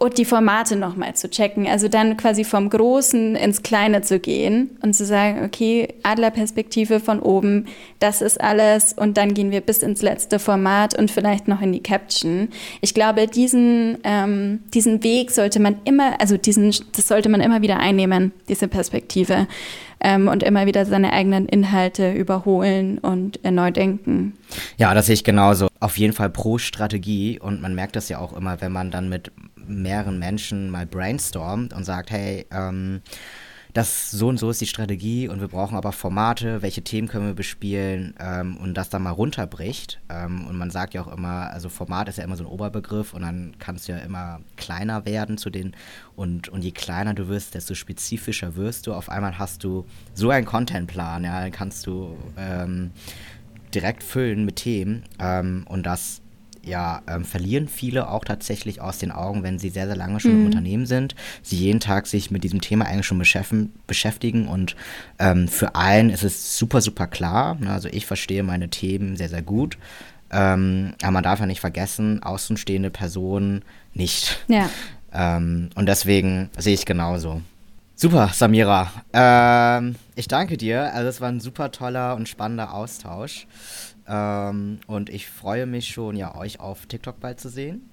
und 0.00 0.16
die 0.16 0.24
Formate 0.24 0.76
nochmal 0.76 1.14
zu 1.14 1.28
checken. 1.28 1.66
Also 1.66 1.88
dann 1.88 2.16
quasi 2.16 2.42
vom 2.42 2.70
Großen 2.70 3.36
ins 3.36 3.62
Kleine 3.62 4.00
zu 4.00 4.18
gehen 4.18 4.70
und 4.80 4.94
zu 4.94 5.04
sagen, 5.04 5.44
okay, 5.44 5.92
Adlerperspektive 6.02 7.00
von 7.00 7.20
oben, 7.20 7.66
das 7.98 8.22
ist 8.22 8.40
alles 8.40 8.94
und 8.94 9.18
dann 9.18 9.34
gehen 9.34 9.50
wir 9.50 9.60
bis 9.60 9.82
ins 9.82 10.00
letzte 10.00 10.38
Format 10.38 10.98
und 10.98 11.10
vielleicht 11.10 11.48
noch 11.48 11.60
in 11.60 11.72
die 11.72 11.82
Caption. 11.82 12.48
Ich 12.80 12.94
glaube, 12.94 13.26
diesen, 13.26 13.98
ähm, 14.04 14.60
diesen 14.72 15.04
Weg 15.04 15.30
sollte 15.32 15.60
man 15.60 15.76
immer, 15.84 16.18
also 16.18 16.38
diesen, 16.38 16.74
das 16.96 17.06
sollte 17.06 17.28
man 17.28 17.42
immer 17.42 17.60
wieder 17.60 17.78
einnehmen, 17.78 18.32
diese 18.48 18.68
Perspektive 18.68 19.48
ähm, 20.00 20.28
und 20.28 20.42
immer 20.42 20.64
wieder 20.64 20.86
seine 20.86 21.12
eigenen 21.12 21.46
Inhalte 21.46 22.12
überholen 22.12 22.96
und 22.98 23.38
neu 23.44 23.70
denken. 23.70 24.32
Ja, 24.78 24.94
das 24.94 25.06
sehe 25.06 25.14
ich 25.14 25.24
genauso. 25.24 25.68
Auf 25.78 25.98
jeden 25.98 26.14
Fall 26.14 26.30
pro 26.30 26.56
Strategie 26.56 27.38
und 27.38 27.60
man 27.60 27.74
merkt 27.74 27.96
das 27.96 28.08
ja 28.08 28.18
auch 28.18 28.32
immer, 28.32 28.62
wenn 28.62 28.72
man 28.72 28.90
dann 28.90 29.10
mit 29.10 29.30
mehreren 29.70 30.18
Menschen 30.18 30.70
mal 30.70 30.86
brainstormt 30.86 31.72
und 31.72 31.84
sagt, 31.84 32.10
hey, 32.10 32.46
ähm, 32.50 33.00
das 33.72 34.10
so 34.10 34.28
und 34.28 34.38
so 34.38 34.50
ist 34.50 34.60
die 34.60 34.66
Strategie 34.66 35.28
und 35.28 35.40
wir 35.40 35.48
brauchen 35.48 35.76
aber 35.76 35.92
Formate, 35.92 36.62
welche 36.62 36.82
Themen 36.82 37.08
können 37.08 37.26
wir 37.26 37.34
bespielen 37.34 38.14
ähm, 38.18 38.56
und 38.56 38.74
das 38.74 38.90
dann 38.90 39.02
mal 39.02 39.10
runterbricht. 39.10 40.00
Ähm, 40.08 40.46
und 40.46 40.56
man 40.56 40.70
sagt 40.70 40.94
ja 40.94 41.02
auch 41.02 41.12
immer, 41.12 41.50
also 41.50 41.68
Format 41.68 42.08
ist 42.08 42.18
ja 42.18 42.24
immer 42.24 42.36
so 42.36 42.44
ein 42.44 42.50
Oberbegriff 42.50 43.14
und 43.14 43.22
dann 43.22 43.54
kannst 43.58 43.88
du 43.88 43.92
ja 43.92 43.98
immer 43.98 44.40
kleiner 44.56 45.04
werden 45.06 45.38
zu 45.38 45.50
den 45.50 45.74
und, 46.16 46.48
und 46.48 46.62
je 46.62 46.72
kleiner 46.72 47.14
du 47.14 47.28
wirst, 47.28 47.54
desto 47.54 47.74
spezifischer 47.74 48.56
wirst 48.56 48.86
du. 48.86 48.94
Auf 48.94 49.08
einmal 49.08 49.38
hast 49.38 49.62
du 49.62 49.86
so 50.14 50.30
einen 50.30 50.46
Contentplan, 50.46 51.24
ja, 51.24 51.40
dann 51.40 51.52
kannst 51.52 51.86
du 51.86 52.16
ähm, 52.36 52.90
direkt 53.72 54.02
füllen 54.02 54.44
mit 54.44 54.56
Themen 54.56 55.04
ähm, 55.20 55.64
und 55.68 55.86
das 55.86 56.22
ja, 56.70 57.02
ähm, 57.06 57.24
verlieren 57.24 57.68
viele 57.68 58.08
auch 58.08 58.24
tatsächlich 58.24 58.80
aus 58.80 58.98
den 58.98 59.10
Augen, 59.10 59.42
wenn 59.42 59.58
sie 59.58 59.68
sehr, 59.68 59.86
sehr 59.86 59.96
lange 59.96 60.20
schon 60.20 60.32
mhm. 60.32 60.40
im 60.40 60.46
Unternehmen 60.46 60.86
sind, 60.86 61.14
sie 61.42 61.56
jeden 61.56 61.80
Tag 61.80 62.06
sich 62.06 62.30
mit 62.30 62.44
diesem 62.44 62.60
Thema 62.60 62.86
eigentlich 62.86 63.06
schon 63.06 63.22
beschäftigen 63.86 64.48
und 64.48 64.76
ähm, 65.18 65.48
für 65.48 65.74
einen 65.74 66.10
ist 66.10 66.22
es 66.22 66.56
super, 66.56 66.80
super 66.80 67.06
klar. 67.06 67.56
Ne? 67.56 67.70
Also 67.70 67.88
ich 67.88 68.06
verstehe 68.06 68.42
meine 68.42 68.70
Themen 68.70 69.16
sehr, 69.16 69.28
sehr 69.28 69.42
gut. 69.42 69.76
Ähm, 70.32 70.94
aber 71.02 71.10
man 71.10 71.24
darf 71.24 71.40
ja 71.40 71.46
nicht 71.46 71.60
vergessen, 71.60 72.22
außenstehende 72.22 72.90
Personen 72.90 73.62
nicht. 73.92 74.44
Ja. 74.48 74.70
Ähm, 75.12 75.70
und 75.74 75.86
deswegen 75.86 76.50
sehe 76.56 76.74
ich 76.74 76.86
genauso. 76.86 77.42
Super, 77.96 78.30
Samira. 78.32 78.90
Ähm, 79.12 79.96
ich 80.14 80.28
danke 80.28 80.56
dir. 80.56 80.94
Also 80.94 81.08
es 81.08 81.20
war 81.20 81.28
ein 81.28 81.40
super 81.40 81.70
toller 81.70 82.14
und 82.14 82.28
spannender 82.28 82.72
Austausch. 82.72 83.46
Ähm, 84.10 84.80
und 84.88 85.08
ich 85.08 85.28
freue 85.28 85.66
mich 85.66 85.88
schon, 85.88 86.16
ja, 86.16 86.34
euch 86.34 86.58
auf 86.60 86.86
TikTok 86.86 87.20
bald 87.20 87.40
zu 87.40 87.48
sehen. 87.48 87.88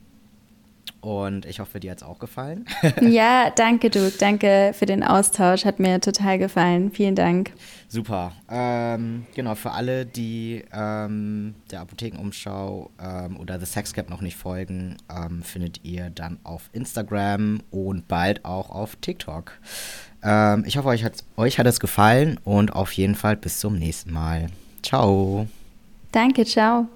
Und 1.00 1.46
ich 1.46 1.60
hoffe, 1.60 1.80
dir 1.80 1.92
hat 1.92 2.00
es 2.00 2.04
auch 2.04 2.18
gefallen. 2.18 2.66
ja, 3.02 3.50
danke, 3.56 3.90
du. 3.90 4.12
Danke 4.12 4.72
für 4.74 4.88
den 4.88 5.04
Austausch. 5.04 5.64
Hat 5.64 5.80
mir 5.80 6.02
total 6.02 6.40
gefallen. 6.40 6.92
Vielen 6.92 7.16
Dank. 7.16 7.52
Super. 7.88 8.32
Ähm, 8.50 9.26
genau, 9.36 9.56
für 9.56 9.72
alle, 9.72 10.06
die 10.06 10.64
ähm, 10.74 11.54
der 11.72 11.82
Apothekenumschau 11.82 12.90
ähm, 13.00 13.38
oder 13.38 13.60
The 13.60 13.66
Sex 13.66 13.94
Cap 13.94 14.10
noch 14.10 14.22
nicht 14.22 14.38
folgen, 14.38 14.98
ähm, 15.10 15.44
findet 15.44 15.86
ihr 15.86 16.10
dann 16.10 16.40
auf 16.44 16.70
Instagram 16.74 17.62
und 17.70 18.08
bald 18.08 18.44
auch 18.44 18.72
auf 18.72 18.96
TikTok. 18.96 19.54
Ähm, 20.24 20.64
ich 20.66 20.78
hoffe, 20.78 20.88
euch, 20.88 21.06
euch 21.38 21.60
hat 21.60 21.68
es 21.68 21.80
gefallen 21.80 22.40
und 22.44 22.74
auf 22.74 22.92
jeden 22.94 23.16
Fall 23.16 23.38
bis 23.38 23.60
zum 23.60 23.78
nächsten 23.78 24.12
Mal. 24.12 24.48
Ciao. 24.82 25.48
Danke, 26.18 26.44
ciao. 26.44 26.88